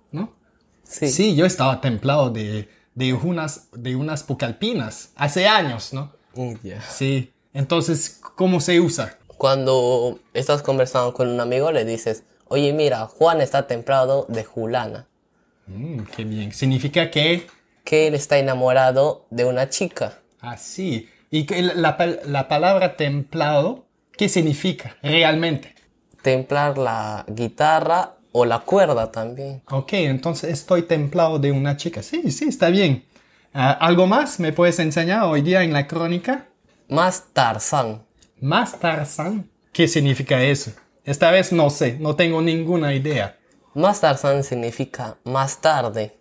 Sí. 0.89 1.07
Sí, 1.09 1.35
yo 1.35 1.45
estaba 1.45 1.81
templado 1.81 2.31
de, 2.31 2.67
de, 2.95 3.13
unas, 3.13 3.67
de 3.71 3.95
unas 3.95 4.23
pucalpinas 4.23 5.11
hace 5.15 5.47
años, 5.47 5.93
¿no? 5.93 6.11
Mm, 6.33 6.55
sí. 6.89 7.31
Entonces, 7.53 8.19
¿cómo 8.35 8.59
se 8.59 8.79
usa? 8.79 9.17
Cuando 9.27 10.19
estás 10.33 10.63
conversando 10.63 11.13
con 11.13 11.29
un 11.29 11.39
amigo, 11.39 11.71
le 11.71 11.85
dices, 11.85 12.23
oye, 12.47 12.73
mira, 12.73 13.05
Juan 13.05 13.39
está 13.39 13.67
templado 13.67 14.25
de 14.29 14.43
Julana. 14.43 15.07
Mm, 15.67 16.01
qué 16.15 16.23
bien. 16.23 16.51
¿Significa 16.51 17.11
que? 17.11 17.47
Que 17.83 18.07
él 18.07 18.15
está 18.15 18.39
enamorado 18.39 19.27
de 19.29 19.45
una 19.45 19.69
chica. 19.69 20.19
Ah, 20.41 20.57
sí. 20.57 21.07
¿Y 21.29 21.45
la, 21.75 21.97
la 22.25 22.47
palabra 22.47 22.97
templado, 22.97 23.85
qué 24.17 24.27
significa 24.27 24.97
realmente? 25.03 25.75
Templar 26.23 26.79
la 26.79 27.25
guitarra 27.27 28.15
o 28.31 28.45
la 28.45 28.59
cuerda 28.59 29.11
también. 29.11 29.61
Ok, 29.69 29.93
entonces 29.93 30.51
estoy 30.51 30.83
templado 30.83 31.39
de 31.39 31.51
una 31.51 31.77
chica. 31.77 32.03
Sí, 32.03 32.31
sí, 32.31 32.45
está 32.47 32.69
bien. 32.69 33.05
Ah, 33.53 33.71
¿Algo 33.71 34.05
más 34.07 34.39
me 34.39 34.53
puedes 34.53 34.79
enseñar 34.79 35.23
hoy 35.23 35.41
día 35.41 35.63
en 35.63 35.73
la 35.73 35.87
crónica? 35.87 36.47
Más 36.87 37.25
Tarzán. 37.33 38.03
Más 38.39 38.79
Tarzán. 38.79 39.49
¿Qué 39.73 39.87
significa 39.87 40.41
eso? 40.43 40.71
Esta 41.03 41.31
vez 41.31 41.51
no 41.51 41.69
sé, 41.69 41.97
no 41.99 42.15
tengo 42.15 42.41
ninguna 42.41 42.93
idea. 42.93 43.37
Más 43.73 44.01
Tarzán 44.01 44.43
significa 44.43 45.17
más 45.23 45.61
tarde. 45.61 46.17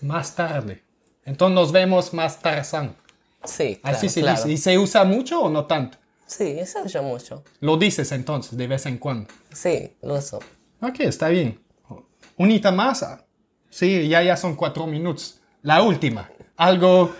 Más 0.00 0.34
tarde. 0.34 0.82
Entonces 1.24 1.54
nos 1.54 1.70
vemos 1.72 2.12
más 2.12 2.40
Tarzán. 2.40 2.96
Sí, 3.44 3.76
claro, 3.76 3.96
Así 3.96 4.08
se 4.08 4.20
claro. 4.20 4.36
dice. 4.38 4.52
¿Y 4.52 4.56
se 4.56 4.78
usa 4.78 5.04
mucho 5.04 5.42
o 5.42 5.50
no 5.50 5.66
tanto? 5.66 5.98
Sí, 6.26 6.58
se 6.64 6.80
usa 6.80 7.02
mucho. 7.02 7.44
Lo 7.60 7.76
dices 7.76 8.10
entonces, 8.12 8.56
de 8.56 8.66
vez 8.66 8.86
en 8.86 8.98
cuando. 8.98 9.28
Sí, 9.52 9.96
lo 10.02 10.14
uso. 10.14 10.40
Ok, 10.82 10.98
está 10.98 11.28
bien. 11.28 11.62
Unita 12.36 12.72
más. 12.72 13.06
Sí, 13.70 14.08
ya, 14.08 14.20
ya 14.20 14.36
son 14.36 14.56
cuatro 14.56 14.84
minutos. 14.84 15.40
La 15.62 15.80
última. 15.80 16.28
Algo 16.56 17.14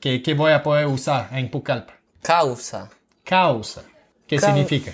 que, 0.00 0.20
que 0.20 0.34
voy 0.34 0.50
a 0.50 0.60
poder 0.60 0.86
usar 0.86 1.28
en 1.30 1.48
Pucallpa. 1.48 1.94
Causa. 2.20 2.90
Causa. 3.22 3.84
¿Qué 4.26 4.40
significa? 4.40 4.92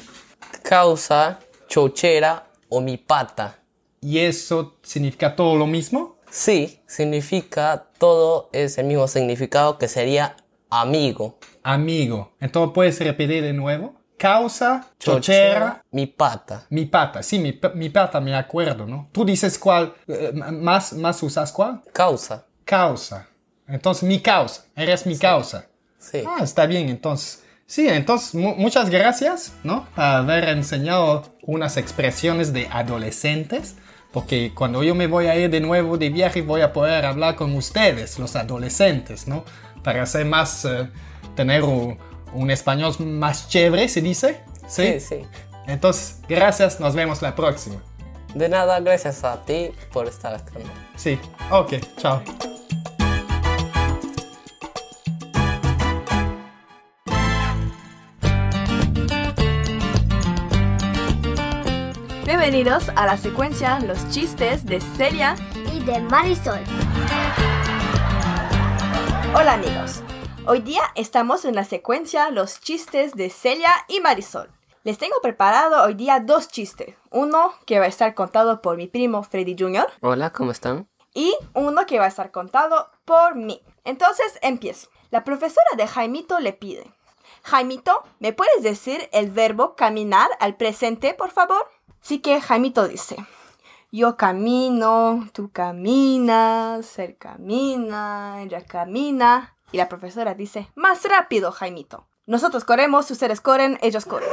Causa, 0.63 1.41
chochera 1.69 2.49
o 2.69 2.83
mi 2.83 2.99
pata. 2.99 3.59
¿Y 4.03 4.19
eso 4.19 4.77
significa 4.83 5.35
todo 5.35 5.57
lo 5.57 5.67
mismo? 5.67 6.19
Sí, 6.31 6.81
significa 6.87 7.87
todo 7.97 8.51
es 8.53 8.77
el 8.77 8.87
mismo 8.87 9.09
significado 9.09 9.79
que 9.79 9.89
sería 9.89 10.37
amigo. 10.69 11.39
Amigo. 11.63 12.33
Entonces 12.41 12.75
puedes 12.75 13.01
repetir 13.01 13.43
de 13.43 13.55
nuevo. 13.55 13.95
Causa, 14.23 14.87
chochera, 15.01 15.83
mi 15.91 16.07
pata. 16.07 16.65
mi 16.71 16.87
pata. 16.87 17.25
Sí, 17.25 17.41
mi, 17.41 17.59
mi 17.75 17.91
pata, 17.91 18.21
me 18.21 18.37
acuerdo, 18.37 18.87
¿no? 18.87 19.09
Tú 19.11 19.25
dices 19.25 19.59
cuál, 19.59 19.95
eh, 20.07 20.31
más, 20.33 20.93
más 20.93 21.21
usas 21.25 21.51
cuál? 21.51 21.81
Causa. 21.93 22.47
Causa. 22.65 23.27
Entonces, 23.67 24.05
mi 24.05 24.21
causa. 24.21 24.65
Eres 24.77 25.07
mi 25.07 25.19
causa. 25.19 25.67
Sí. 25.99 26.23
Ah, 26.25 26.45
está 26.45 26.67
bien, 26.67 26.89
entonces. 26.89 27.43
Sí, 27.67 27.89
entonces, 27.89 28.37
mu- 28.37 28.55
muchas 28.55 28.91
gracias, 28.91 29.55
¿no? 29.65 29.89
Por 29.97 30.05
haber 30.05 30.45
enseñado 30.51 31.25
unas 31.43 31.77
expresiones 31.77 32.53
de 32.53 32.69
adolescentes, 32.71 33.75
porque 34.13 34.53
cuando 34.55 34.85
yo 34.85 34.95
me 34.95 35.09
voy 35.09 35.27
a 35.27 35.37
ir 35.37 35.51
de 35.51 35.61
nuevo 35.61 35.99
de 35.99 36.11
viaje 36.11 36.43
voy 36.43 36.61
a 36.61 36.73
poder 36.73 37.07
hablar 37.07 37.35
con 37.35 37.53
ustedes, 37.57 38.21
los 38.21 38.37
adolescentes, 38.37 39.27
¿no? 39.27 39.45
Para 39.83 40.05
hacer 40.05 40.27
más, 40.27 40.65
eh, 40.65 40.89
tener 41.35 41.65
un, 41.65 41.99
un 42.33 42.51
español 42.51 42.95
más 43.01 43.49
chévere, 43.49 43.89
¿se 43.89 44.01
dice? 44.01 44.41
Sí, 44.67 45.01
sí. 45.01 45.27
Entonces, 45.67 46.21
gracias, 46.29 46.81
nos 46.81 46.95
vemos 46.95 47.23
la 47.23 47.35
próxima. 47.35 47.77
De 48.35 48.49
nada, 48.49 48.81
gracias 48.81 49.23
a 49.25 49.45
ti 49.45 49.71
por 49.93 50.09
estar 50.09 50.35
acá. 50.35 50.53
Sí, 50.97 51.19
ok, 51.51 51.75
chao. 51.99 52.23
Bienvenidos 62.25 62.89
a 62.97 63.07
la 63.07 63.17
secuencia 63.17 63.79
Los 63.81 64.09
chistes 64.11 64.65
de 64.65 64.81
Celia. 64.81 65.37
y 65.73 65.81
de 65.81 66.01
Marisol. 66.01 66.61
Hola 69.35 69.55
amigos. 69.55 70.03
Hoy 70.47 70.61
día 70.61 70.83
estamos 70.95 71.45
en 71.45 71.55
la 71.55 71.65
secuencia 71.65 72.31
Los 72.31 72.61
chistes 72.61 73.15
de 73.15 73.31
Celia 73.31 73.73
y 73.89 74.01
Marisol. 74.01 74.51
Les 74.85 74.99
tengo 74.99 75.15
preparado 75.23 75.85
hoy 75.85 75.95
día 75.95 76.21
dos 76.21 76.49
chistes. 76.49 76.97
Uno 77.11 77.53
que 77.67 77.79
va 77.79 77.85
a 77.85 77.89
estar 77.89 78.15
contado 78.15 78.61
por 78.61 78.77
mi 78.77 78.89
primo 78.89 79.23
Freddy 79.23 79.57
Jr. 79.59 79.87
Hola, 80.01 80.31
¿cómo 80.31 80.51
están? 80.51 80.89
y 81.15 81.35
uno 81.55 81.87
que 81.87 81.99
va 81.99 82.07
a 82.07 82.09
estar 82.09 82.31
contado 82.31 82.91
por 83.05 83.35
mí. 83.35 83.63
Entonces 83.85 84.39
empiezo. 84.43 84.89
La 85.11 85.25
profesora 85.25 85.77
de 85.77 85.87
Jaimito 85.87 86.41
le 86.41 86.53
pide, 86.53 86.91
Jaimito, 87.43 88.03
¿me 88.19 88.33
puedes 88.33 88.63
decir 88.63 89.09
el 89.13 89.31
verbo 89.31 89.75
caminar 89.77 90.31
al 90.41 90.57
presente, 90.57 91.15
por 91.15 91.31
favor? 91.31 91.69
Así 92.03 92.21
que 92.21 92.41
Jaimito 92.41 92.89
dice, 92.89 93.17
yo 93.91 94.17
camino, 94.17 95.29
tú 95.33 95.51
caminas, 95.53 96.99
él 96.99 97.17
camina, 97.19 98.41
ella 98.43 98.65
camina. 98.65 99.52
Y 99.73 99.79
la 99.79 99.89
profesora 99.89 100.35
dice, 100.35 100.71
más 100.75 101.03
rápido, 101.05 101.51
Jaimito. 101.51 102.07
Nosotros 102.27 102.65
corremos, 102.65 103.11
ustedes 103.11 103.41
corren, 103.41 103.79
ellos 103.83 104.05
corren. 104.05 104.29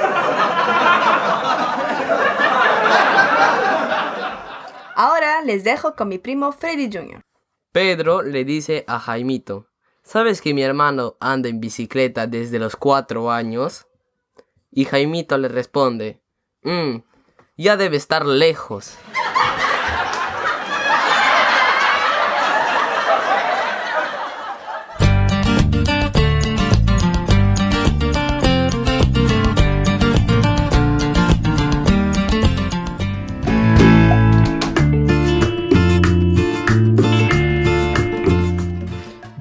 Ahora 4.95 5.41
les 5.43 5.63
dejo 5.63 5.95
con 5.95 6.09
mi 6.09 6.19
primo 6.19 6.51
Freddy 6.51 6.89
Jr. 6.91 7.21
Pedro 7.71 8.21
le 8.21 8.43
dice 8.43 8.83
a 8.87 8.99
Jaimito, 8.99 9.67
¿sabes 10.03 10.41
que 10.41 10.53
mi 10.53 10.61
hermano 10.61 11.15
anda 11.21 11.47
en 11.47 11.61
bicicleta 11.61 12.27
desde 12.27 12.59
los 12.59 12.75
cuatro 12.75 13.31
años? 13.31 13.87
Y 14.71 14.85
Jaimito 14.85 15.37
le 15.37 15.47
responde, 15.47 16.21
mmm, 16.63 16.97
ya 17.57 17.77
debe 17.77 17.95
estar 17.97 18.25
lejos. 18.25 18.97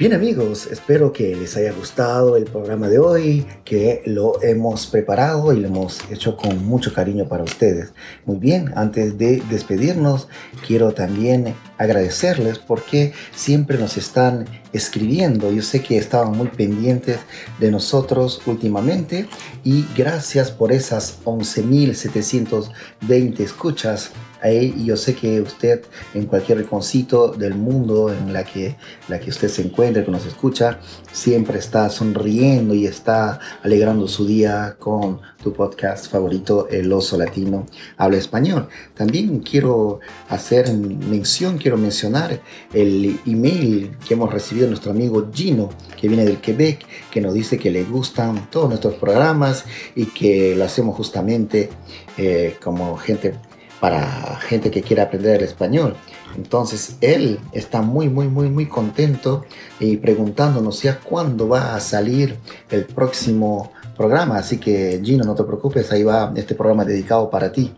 Bien 0.09 0.23
amigos, 0.23 0.68
espero 0.71 1.12
que 1.12 1.37
les 1.37 1.55
haya 1.59 1.71
gustado 1.71 2.38
el 2.38 2.44
programa 2.44 2.88
de 2.88 2.99
hoy, 2.99 3.44
que 3.62 4.01
lo 4.07 4.42
hemos 4.42 4.87
preparado 4.87 5.53
y 5.53 5.61
lo 5.61 5.68
hemos 5.68 6.01
hecho 6.11 6.35
con 6.35 6.64
mucho 6.64 6.94
cariño 6.94 7.29
para 7.29 7.44
ustedes. 7.44 7.92
Muy 8.25 8.38
bien, 8.38 8.73
antes 8.75 9.18
de 9.18 9.42
despedirnos, 9.51 10.29
quiero 10.66 10.94
también 10.94 11.55
agradecerles 11.77 12.59
porque 12.59 13.12
siempre 13.35 13.77
nos 13.77 13.99
están 13.99 14.47
escribiendo. 14.73 15.53
Yo 15.53 15.61
sé 15.61 15.83
que 15.83 15.99
estaban 15.99 16.35
muy 16.35 16.49
pendientes 16.49 17.18
de 17.61 17.71
nosotros 17.71 18.40
últimamente 18.47 19.29
y 19.62 19.85
gracias 19.94 20.51
por 20.51 20.73
esas 20.73 21.18
11.720 21.25 23.40
escuchas 23.40 24.12
ahí 24.40 24.74
y 24.77 24.85
yo 24.85 24.96
sé 24.96 25.14
que 25.14 25.40
usted 25.40 25.83
en 26.14 26.27
cualquier 26.27 26.59
rinconcito 26.59 27.29
del 27.33 27.55
mundo 27.55 28.12
en 28.12 28.33
la 28.33 28.44
que, 28.44 28.77
la 29.09 29.18
que 29.18 29.31
usted 29.31 29.48
se 29.48 29.62
encuentre, 29.62 30.05
que 30.05 30.11
nos 30.11 30.27
escucha, 30.27 30.81
siempre 31.12 31.59
está 31.59 31.90
sonriendo 31.90 32.74
y 32.74 32.87
está 32.87 33.40
alegrando 33.62 34.09
su 34.09 34.27
día 34.27 34.77
con 34.79 35.20
tu 35.42 35.53
podcast 35.53 36.11
favorito, 36.11 36.68
El 36.70 36.92
Oso 36.92 37.16
Latino 37.16 37.66
Habla 37.96 38.18
Español. 38.18 38.68
También 38.94 39.40
quiero 39.40 40.01
hacer 40.29 40.72
mención, 40.72 41.59
quiero 41.59 41.77
mencionar 41.77 42.40
el 42.72 43.20
email 43.27 43.96
que 44.07 44.14
hemos 44.14 44.33
recibido 44.33 44.66
de 44.66 44.70
nuestro 44.70 44.90
amigo 44.90 45.29
Gino, 45.33 45.70
que 46.01 46.09
viene 46.09 46.24
del 46.24 46.40
Quebec, 46.40 46.85
que 47.11 47.20
nos 47.20 47.35
dice 47.35 47.59
que 47.59 47.70
le 47.70 47.85
gustan 47.85 48.48
todos 48.51 48.68
nuestros 48.68 48.94
programas 48.94 49.64
y 49.94 50.07
que 50.07 50.55
lo 50.57 50.64
hacemos 50.64 50.96
justamente 50.96 51.70
eh, 52.16 52.57
como 52.62 52.96
gente 52.96 53.35
para 53.81 54.37
gente 54.41 54.71
que 54.71 54.83
quiera 54.83 55.05
aprender 55.05 55.37
el 55.37 55.45
español. 55.45 55.97
Entonces 56.37 56.97
él 57.01 57.41
está 57.53 57.83
muy, 57.83 58.09
muy, 58.09 58.29
muy, 58.29 58.49
muy 58.49 58.67
contento 58.67 59.45
y 59.81 59.97
preguntándonos 59.97 60.83
ya 60.83 60.99
cuándo 61.01 61.49
va 61.49 61.75
a 61.75 61.81
salir 61.81 62.37
el 62.71 62.85
próximo 62.85 63.73
programa. 63.97 64.37
Así 64.37 64.59
que 64.59 65.01
Gino, 65.03 65.25
no 65.25 65.35
te 65.35 65.45
preocupes, 65.45 65.91
ahí 65.93 66.03
va 66.03 66.33
este 66.37 66.55
programa 66.55 66.85
dedicado 66.85 67.31
para 67.31 67.53
ti 67.53 67.75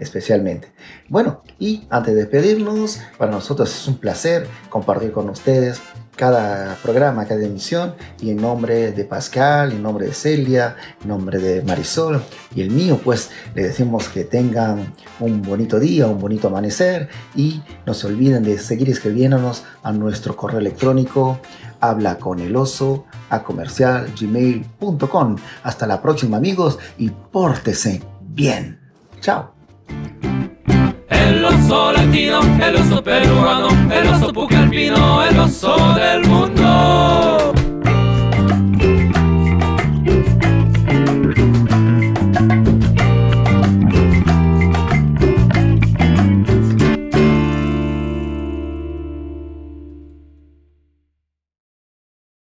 especialmente. 0.00 0.72
Bueno, 1.08 1.42
y 1.58 1.86
antes 1.90 2.14
de 2.14 2.22
despedirnos, 2.22 3.00
para 3.18 3.30
nosotros 3.30 3.70
es 3.70 3.86
un 3.86 3.98
placer 3.98 4.46
compartir 4.70 5.12
con 5.12 5.28
ustedes 5.28 5.78
cada 6.20 6.76
programa, 6.82 7.24
cada 7.24 7.42
emisión, 7.42 7.94
y 8.20 8.28
en 8.28 8.36
nombre 8.36 8.92
de 8.92 9.04
Pascal, 9.06 9.72
en 9.72 9.82
nombre 9.82 10.04
de 10.04 10.12
Celia, 10.12 10.76
en 11.00 11.08
nombre 11.08 11.38
de 11.38 11.62
Marisol 11.62 12.22
y 12.54 12.60
el 12.60 12.70
mío, 12.70 13.00
pues 13.02 13.30
les 13.54 13.68
decimos 13.68 14.10
que 14.10 14.24
tengan 14.24 14.92
un 15.18 15.40
bonito 15.40 15.80
día, 15.80 16.08
un 16.08 16.20
bonito 16.20 16.48
amanecer, 16.48 17.08
y 17.34 17.62
no 17.86 17.94
se 17.94 18.06
olviden 18.06 18.44
de 18.44 18.58
seguir 18.58 18.90
escribiéndonos 18.90 19.64
a 19.82 19.92
nuestro 19.92 20.36
correo 20.36 20.60
electrónico 20.60 21.40
habla 21.80 22.18
con 22.18 22.40
el 22.40 22.54
oso 22.54 23.06
a 23.30 23.42
comercial 23.42 24.12
gmail.com. 24.20 25.36
Hasta 25.62 25.86
la 25.86 26.02
próxima 26.02 26.36
amigos 26.36 26.78
y 26.98 27.08
pórtese 27.08 28.02
bien. 28.20 28.78
Chao. 29.22 29.59
El 31.70 31.76
oso 31.76 31.92
latino, 31.92 32.40
el 32.60 32.74
oso 32.74 33.00
peruano, 33.00 33.68
el 33.92 34.08
oso 34.08 34.32
pucalpino, 34.32 35.22
el 35.22 35.38
oso 35.38 35.94
del 35.94 36.26
mundo. 36.26 37.39